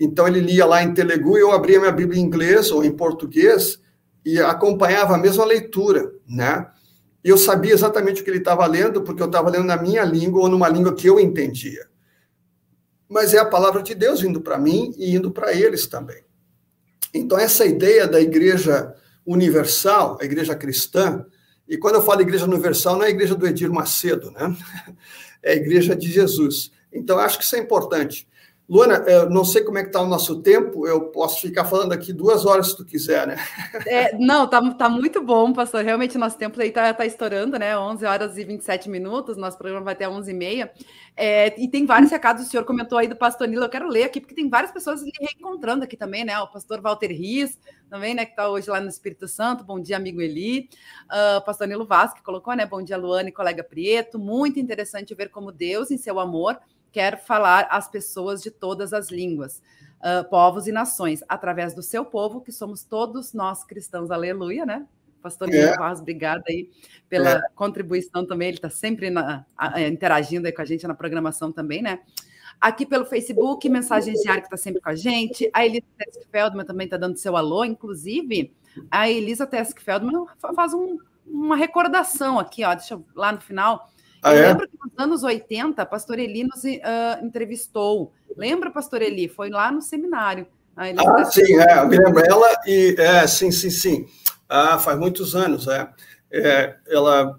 [0.00, 2.90] Então ele lia lá em Telugu e eu abria minha Bíblia em inglês ou em
[2.90, 3.78] português
[4.24, 6.66] e acompanhava a mesma leitura, né?
[7.22, 10.02] E eu sabia exatamente o que ele estava lendo, porque eu estava lendo na minha
[10.02, 11.86] língua ou numa língua que eu entendia.
[13.08, 16.24] Mas é a palavra de Deus vindo para mim e indo para eles também.
[17.14, 18.92] Então, essa ideia da igreja
[19.24, 21.24] universal, a igreja cristã,
[21.68, 24.54] e quando eu falo igreja universal, não é a igreja do Edir Macedo, né?
[25.46, 26.72] É a igreja de Jesus.
[26.90, 28.26] Então, acho que isso é importante.
[28.66, 31.92] Luana, eu não sei como é que está o nosso tempo, eu posso ficar falando
[31.92, 33.36] aqui duas horas se tu quiser, né?
[33.86, 35.84] É, não, tá, tá muito bom, pastor.
[35.84, 37.76] Realmente, nosso tempo aí tá, tá estourando, né?
[37.76, 40.72] 11 horas e 27 minutos, nosso programa vai até 11 e meia.
[41.14, 44.04] É, e tem vários recados, o senhor comentou aí do pastor Nilo, eu quero ler
[44.04, 46.38] aqui, porque tem várias pessoas lhe reencontrando aqui também, né?
[46.38, 47.58] O pastor Walter Riz,
[47.90, 49.62] também, né, que está hoje lá no Espírito Santo.
[49.62, 50.68] Bom dia, amigo Eli.
[51.04, 52.64] Uh, pastor Nilo que colocou, né?
[52.64, 54.18] Bom dia, Luana e colega Prieto.
[54.18, 56.58] Muito interessante ver como Deus, em seu amor,
[56.94, 59.60] quer falar às pessoas de todas as línguas,
[59.98, 64.12] uh, povos e nações, através do seu povo, que somos todos nós cristãos.
[64.12, 64.86] Aleluia, né?
[65.20, 65.76] Pastor é.
[65.76, 66.70] Vaz, obrigada aí
[67.08, 67.42] pela é.
[67.56, 68.48] contribuição também.
[68.48, 71.98] Ele está sempre na, a, interagindo aí com a gente na programação também, né?
[72.60, 75.50] Aqui pelo Facebook, Mensagens Diárias, que está sempre com a gente.
[75.52, 77.64] A Elisa Teskfeldman também está dando seu alô.
[77.64, 78.54] Inclusive,
[78.88, 82.72] a Elisa Teskfeldman faz um, uma recordação aqui, ó.
[82.72, 83.90] Deixa eu lá no final.
[84.24, 84.48] Ah, eu é?
[84.48, 88.10] lembro que nos anos 80, Pastor Eli nos uh, entrevistou.
[88.34, 89.28] Lembra, Pastor Eli?
[89.28, 90.46] Foi lá no seminário.
[90.74, 92.24] Ah, ah sim, é, eu me lembro.
[92.24, 92.96] Ela e.
[92.98, 94.06] É, sim, sim, sim.
[94.48, 95.90] Ah, faz muitos anos, é.
[96.32, 97.38] é ela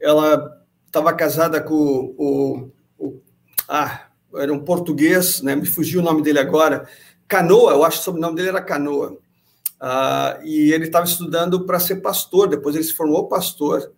[0.00, 3.20] ela estava casada com o, o,
[3.68, 4.06] Ah,
[4.36, 5.54] era um português, né?
[5.54, 6.88] Me fugiu o nome dele agora.
[7.28, 9.18] Canoa, eu acho que o sobrenome dele era Canoa.
[9.78, 13.92] Ah, e ele estava estudando para ser pastor, depois ele se formou pastor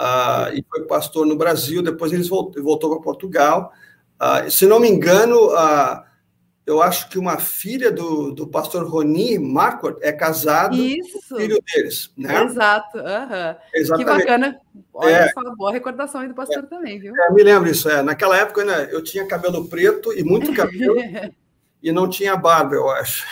[0.00, 3.72] uh, e foi pastor no Brasil, depois ele voltou, voltou para Portugal.
[4.20, 6.02] Uh, se não me engano, uh,
[6.66, 11.18] eu acho que uma filha do, do pastor Roni Marquardt é casado Isso.
[11.28, 12.44] com o filho deles, né?
[12.44, 13.56] Exato, uhum.
[13.74, 13.96] Exatamente.
[13.96, 14.60] Que bacana.
[14.94, 15.28] Olha é.
[15.32, 16.66] só, boa recordação aí do pastor é.
[16.66, 17.12] também, viu?
[17.16, 18.02] É, me lembro isso, é.
[18.02, 20.96] Naquela época né, eu tinha cabelo preto e muito cabelo,
[21.82, 23.26] e não tinha barba, eu acho.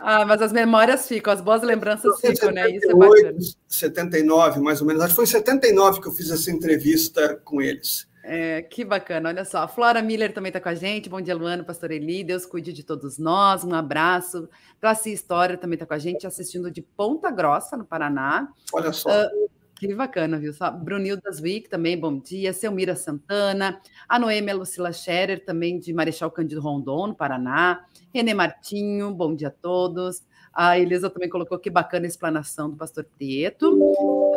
[0.00, 2.70] ah, mas as memórias ficam, as boas lembranças ficam, 78, né?
[2.76, 3.38] Isso é bacana.
[3.68, 5.02] 79, mais ou menos.
[5.02, 8.06] Acho que foi em 79 que eu fiz essa entrevista com eles.
[8.26, 9.58] É, que bacana, olha só.
[9.58, 11.10] A Flora Miller também está com a gente.
[11.10, 12.24] Bom dia, Luana, Pastor Eli.
[12.24, 13.64] Deus cuide de todos nós.
[13.64, 14.48] Um abraço.
[14.80, 18.48] Classe História também está com a gente, assistindo de Ponta Grossa, no Paraná.
[18.72, 19.10] Olha só.
[19.10, 19.50] Uh,
[19.88, 20.52] que bacana, viu?
[20.82, 22.52] Brunildas Wick também, bom dia.
[22.52, 27.84] Selmira Santana, a Noêmia Lucila Scherer, também de Marechal Cândido Rondon, no Paraná.
[28.12, 30.22] Renê Martinho, bom dia a todos.
[30.52, 33.76] A Elisa também colocou que bacana a explanação do pastor Prieto.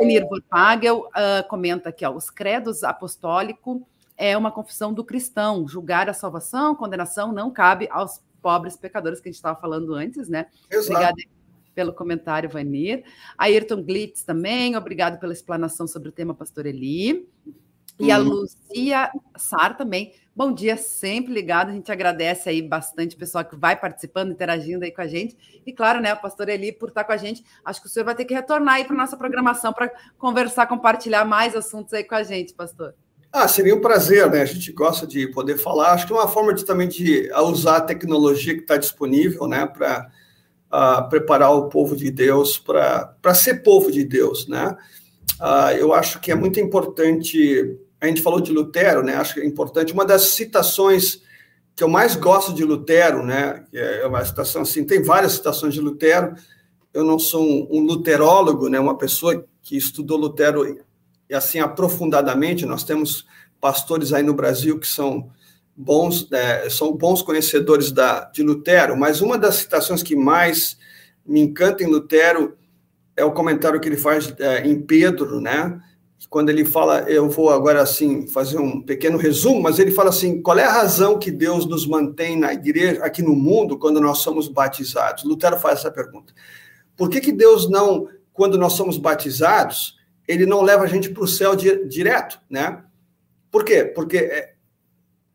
[0.01, 3.87] Enir Vorpagel uh, comenta aqui, ó, os credos apostólico
[4.17, 5.67] é uma confissão do cristão.
[5.67, 10.27] Julgar a salvação, condenação não cabe aos pobres pecadores que a gente estava falando antes,
[10.27, 10.47] né?
[10.71, 10.91] Exato.
[10.91, 11.36] Obrigada
[11.77, 13.03] pelo comentário, Vanir.
[13.37, 17.29] Ayrton Glitz também, obrigado pela explanação sobre o tema Pastor Eli.
[17.99, 18.29] E a uhum.
[18.29, 20.11] Lucia Sar também.
[20.35, 21.69] Bom dia, sempre ligado.
[21.69, 25.37] A gente agradece aí bastante o pessoal que vai participando, interagindo aí com a gente.
[25.67, 27.43] E claro, né, o pastor Eli por estar com a gente.
[27.63, 31.25] Acho que o senhor vai ter que retornar aí para nossa programação para conversar, compartilhar
[31.25, 32.95] mais assuntos aí com a gente, pastor.
[33.31, 34.41] Ah, seria um prazer, né?
[34.41, 35.91] A gente gosta de poder falar.
[35.91, 39.67] Acho que é uma forma de também de usar a tecnologia que está disponível, né,
[39.67, 40.09] para
[40.71, 44.77] uh, preparar o povo de Deus para ser povo de Deus, né?
[45.39, 47.77] Uh, eu acho que é muito importante.
[48.01, 49.15] A gente falou de Lutero, né?
[49.15, 49.93] Acho que é importante.
[49.93, 51.21] Uma das citações
[51.75, 53.63] que eu mais gosto de Lutero, né?
[53.73, 54.83] É uma citação assim.
[54.83, 56.33] Tem várias citações de Lutero.
[56.93, 58.79] Eu não sou um, um luterólogo, né?
[58.79, 60.79] Uma pessoa que estudou Lutero
[61.29, 62.65] e assim aprofundadamente.
[62.65, 63.25] Nós temos
[63.61, 65.29] pastores aí no Brasil que são
[65.77, 70.75] bons, é, são bons conhecedores da, de Lutero, mas uma das citações que mais
[71.23, 72.57] me encanta em Lutero
[73.15, 75.79] é o comentário que ele faz é, em Pedro, né?
[76.29, 80.41] Quando ele fala, eu vou agora assim fazer um pequeno resumo, mas ele fala assim:
[80.41, 84.17] qual é a razão que Deus nos mantém na igreja, aqui no mundo, quando nós
[84.19, 85.23] somos batizados?
[85.23, 86.33] Lutero faz essa pergunta.
[86.95, 89.95] Por que, que Deus não, quando nós somos batizados,
[90.27, 92.83] ele não leva a gente para o céu di direto, né?
[93.51, 93.85] Por quê?
[93.85, 94.56] Porque é,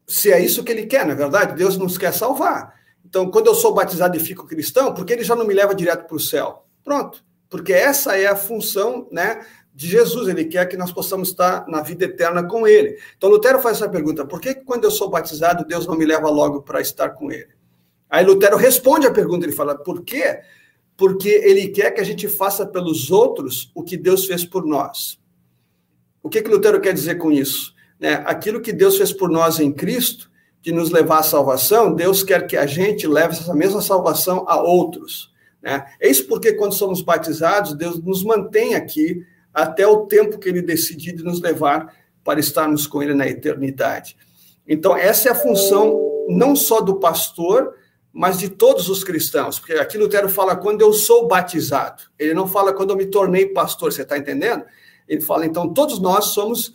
[0.07, 2.75] se é isso que ele quer, na é verdade, Deus nos quer salvar.
[3.05, 5.75] Então, quando eu sou batizado e fico cristão, por que ele já não me leva
[5.75, 6.67] direto para o céu?
[6.83, 7.25] Pronto.
[7.49, 9.45] Porque essa é a função, né,
[9.75, 12.99] de Jesus, ele quer que nós possamos estar na vida eterna com ele.
[13.17, 16.29] Então, Lutero faz essa pergunta: por que quando eu sou batizado, Deus não me leva
[16.29, 17.49] logo para estar com ele?
[18.09, 20.41] Aí Lutero responde a pergunta, ele fala: por quê?
[20.97, 25.19] Porque ele quer que a gente faça pelos outros o que Deus fez por nós.
[26.23, 27.75] O que, que Lutero quer dizer com isso?
[28.03, 28.21] Né?
[28.27, 30.29] Aquilo que Deus fez por nós em Cristo,
[30.61, 34.61] de nos levar à salvação, Deus quer que a gente leve essa mesma salvação a
[34.61, 35.33] outros.
[35.63, 35.87] Né?
[36.01, 39.25] É isso porque, quando somos batizados, Deus nos mantém aqui
[39.55, 41.95] até o tempo que ele decidir de nos levar
[42.25, 44.17] para estarmos com ele na eternidade.
[44.67, 47.75] Então, essa é a função não só do pastor,
[48.13, 52.49] mas de todos os cristãos, porque aqui Lutero fala quando eu sou batizado, ele não
[52.49, 54.65] fala quando eu me tornei pastor, você está entendendo?
[55.09, 56.75] Ele fala, então, todos nós somos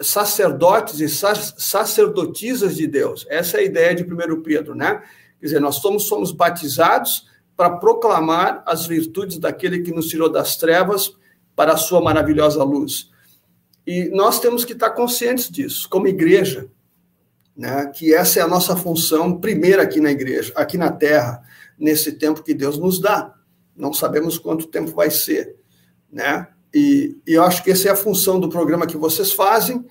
[0.00, 3.26] sacerdotes e sacerdotisas de Deus.
[3.28, 5.02] Essa é a ideia de 1 Pedro, né?
[5.40, 7.26] Quer dizer, nós somos, somos batizados
[7.56, 11.16] para proclamar as virtudes daquele que nos tirou das trevas
[11.54, 13.10] para a sua maravilhosa luz.
[13.86, 16.68] E nós temos que estar conscientes disso, como igreja,
[17.56, 21.42] né, que essa é a nossa função primeira aqui na igreja, aqui na terra,
[21.78, 23.34] nesse tempo que Deus nos dá.
[23.74, 25.56] Não sabemos quanto tempo vai ser,
[26.10, 26.48] né?
[26.78, 29.82] E, eu acho que essa é a função do programa que vocês fazem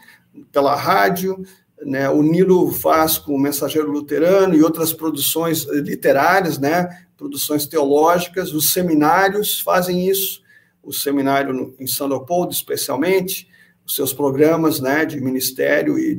[0.51, 1.43] pela rádio,
[1.81, 2.07] né?
[2.11, 7.07] O Nilo faz com o Mensageiro Luterano e outras produções literárias, né?
[7.17, 10.43] Produções teológicas, os seminários fazem isso.
[10.83, 13.49] O seminário em São Leopoldo, especialmente,
[13.83, 16.13] os seus programas né, de ministério e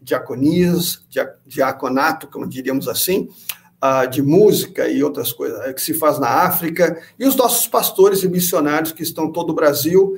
[0.00, 1.04] diaconias,
[1.44, 3.28] diaconato, como diríamos assim,
[3.84, 8.22] uh, de música e outras coisas que se faz na África, e os nossos pastores
[8.22, 10.16] e missionários que estão todo o Brasil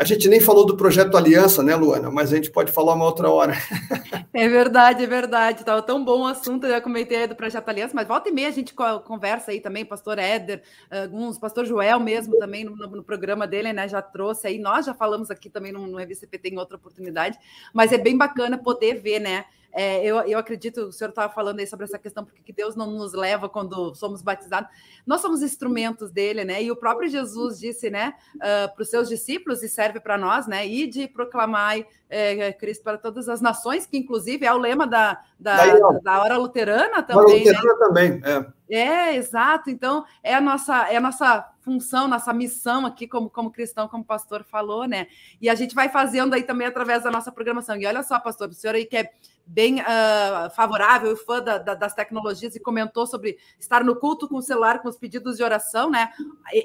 [0.00, 2.10] a gente nem falou do projeto Aliança, né, Luana?
[2.10, 3.52] Mas a gente pode falar uma outra hora.
[4.32, 5.60] É verdade, é verdade.
[5.60, 8.46] Estava tão bom o assunto, eu já comentei do projeto Aliança, mas volta e meia
[8.46, 8.72] a gente
[9.04, 13.88] conversa aí também, pastor Éder, alguns, pastor Joel mesmo também no, no, programa dele, né?
[13.88, 17.36] Já trouxe aí, nós já falamos aqui também no, no Revista PT em outra oportunidade,
[17.74, 19.46] mas é bem bacana poder ver, né?
[19.72, 22.90] É, eu, eu acredito, o senhor estava falando aí sobre essa questão, porque Deus não
[22.90, 24.70] nos leva quando somos batizados.
[25.06, 26.62] Nós somos instrumentos dele, né?
[26.62, 30.46] E o próprio Jesus disse, né, uh, para os seus discípulos, e serve para nós,
[30.46, 30.66] né?
[30.66, 35.22] E de proclamar é, Cristo para todas as nações, que inclusive é o lema da,
[35.38, 37.24] da, Daí, da hora luterana também.
[37.24, 37.78] Hora luterana né?
[37.78, 38.60] também, é.
[38.70, 39.68] É, exato.
[39.68, 44.02] Então, é a nossa, é a nossa função, nossa missão aqui como, como cristão, como
[44.02, 45.08] o pastor falou, né?
[45.40, 47.76] E a gente vai fazendo aí também através da nossa programação.
[47.76, 49.10] E olha só, pastor, o senhor aí que é
[49.50, 54.36] bem uh, favorável, fã da, da, das tecnologias e comentou sobre estar no culto com
[54.36, 56.08] o celular, com os pedidos de oração, né?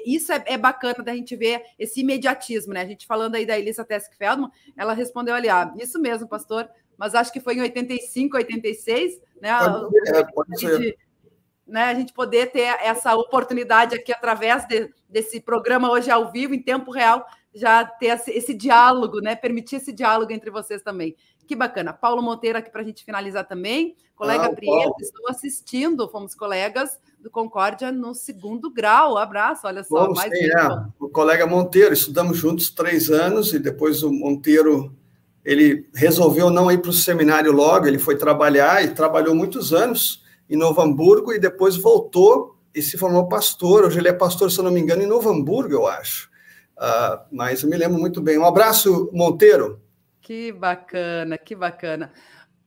[0.06, 2.82] Isso é, é bacana da gente ver esse imediatismo, né?
[2.82, 6.68] A gente falando aí da Elisa Tesk Feldman, ela respondeu ali, ah, isso mesmo, pastor,
[6.96, 9.50] mas acho que foi em 85, 86, né?
[9.58, 10.98] Pode ser, é, pode ser
[11.66, 16.54] né, a gente poder ter essa oportunidade aqui através de, desse programa hoje ao vivo,
[16.54, 19.34] em tempo real, já ter esse, esse, diálogo, né?
[19.34, 21.16] Permitir esse diálogo entre vocês também.
[21.46, 21.92] Que bacana.
[21.92, 23.96] Paulo Monteiro aqui para a gente finalizar também.
[24.14, 29.16] Colega ah, Prieto, estou assistindo, fomos colegas do Concórdia no segundo grau.
[29.18, 30.02] Abraço, olha só.
[30.02, 30.84] Vamos, mais sim, é.
[30.98, 34.94] O colega Monteiro, estudamos juntos três anos e depois o Monteiro
[35.44, 40.24] ele resolveu não ir para o seminário logo, ele foi trabalhar e trabalhou muitos anos
[40.50, 43.84] em Novo Hamburgo e depois voltou e se formou pastor.
[43.84, 46.28] Hoje ele é pastor, se eu não me engano, em Novo Hamburgo, eu acho.
[46.76, 48.36] Uh, mas eu me lembro muito bem.
[48.36, 49.80] Um abraço, Monteiro.
[50.26, 52.10] Que bacana, que bacana.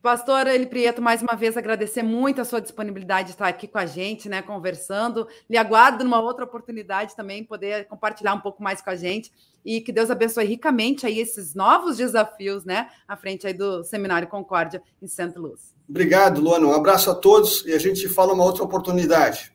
[0.02, 3.78] Pastor Eli Prieto, mais uma vez agradecer muito a sua disponibilidade de estar aqui com
[3.78, 5.28] a gente, né, conversando.
[5.50, 9.30] Lhe aguardo numa outra oportunidade também poder compartilhar um pouco mais com a gente
[9.66, 14.30] e que Deus abençoe ricamente aí esses novos desafios, né, à frente aí do Seminário
[14.30, 15.76] Concórdia em Santa Luz.
[15.90, 16.66] Obrigado, Luana.
[16.66, 19.52] Um abraço a todos e a gente fala uma outra oportunidade.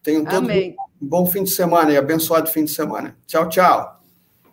[0.00, 3.18] Tenham todos um bom fim de semana e abençoado fim de semana.
[3.26, 3.97] Tchau, tchau.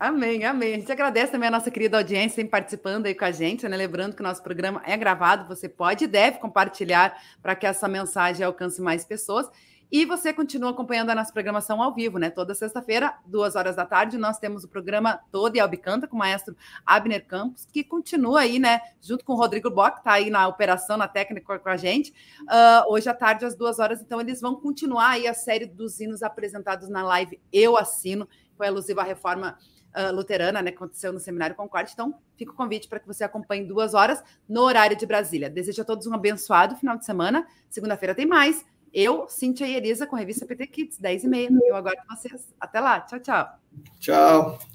[0.06, 0.76] Amém, amém.
[0.76, 3.76] A gente agradece também a nossa querida audiência sempre participando aí com a gente, né?
[3.76, 7.88] Lembrando que o nosso programa é gravado, você pode e deve compartilhar para que essa
[7.88, 9.49] mensagem alcance mais pessoas.
[9.91, 12.30] E você continua acompanhando a nossa programação ao vivo, né?
[12.30, 16.20] Toda sexta-feira, duas horas da tarde, nós temos o programa Todo e Albicanta com o
[16.20, 18.82] maestro Abner Campos, que continua aí, né?
[19.01, 22.12] Junto com o Rodrigo Bock, tá aí na operação, na técnica com a gente.
[22.41, 25.99] Uh, hoje à tarde, às duas horas, então eles vão continuar aí a série dos
[25.99, 29.58] hinos apresentados na live Eu Assino, foi alusiva à reforma
[29.96, 30.72] uh, luterana, né?
[30.72, 31.91] Que aconteceu no Seminário Concorde.
[31.93, 35.50] Então, fica o convite para que você acompanhe duas horas no horário de Brasília.
[35.50, 37.48] Desejo a todos um abençoado final de semana.
[37.70, 38.66] Segunda-feira tem mais.
[38.93, 41.50] Eu, Cintia e Elisa, com a revista PT Kids, 10 e meia.
[41.66, 42.54] Eu aguardo vocês.
[42.60, 43.02] Até lá.
[43.02, 43.60] Tchau, tchau.
[44.00, 44.74] Tchau.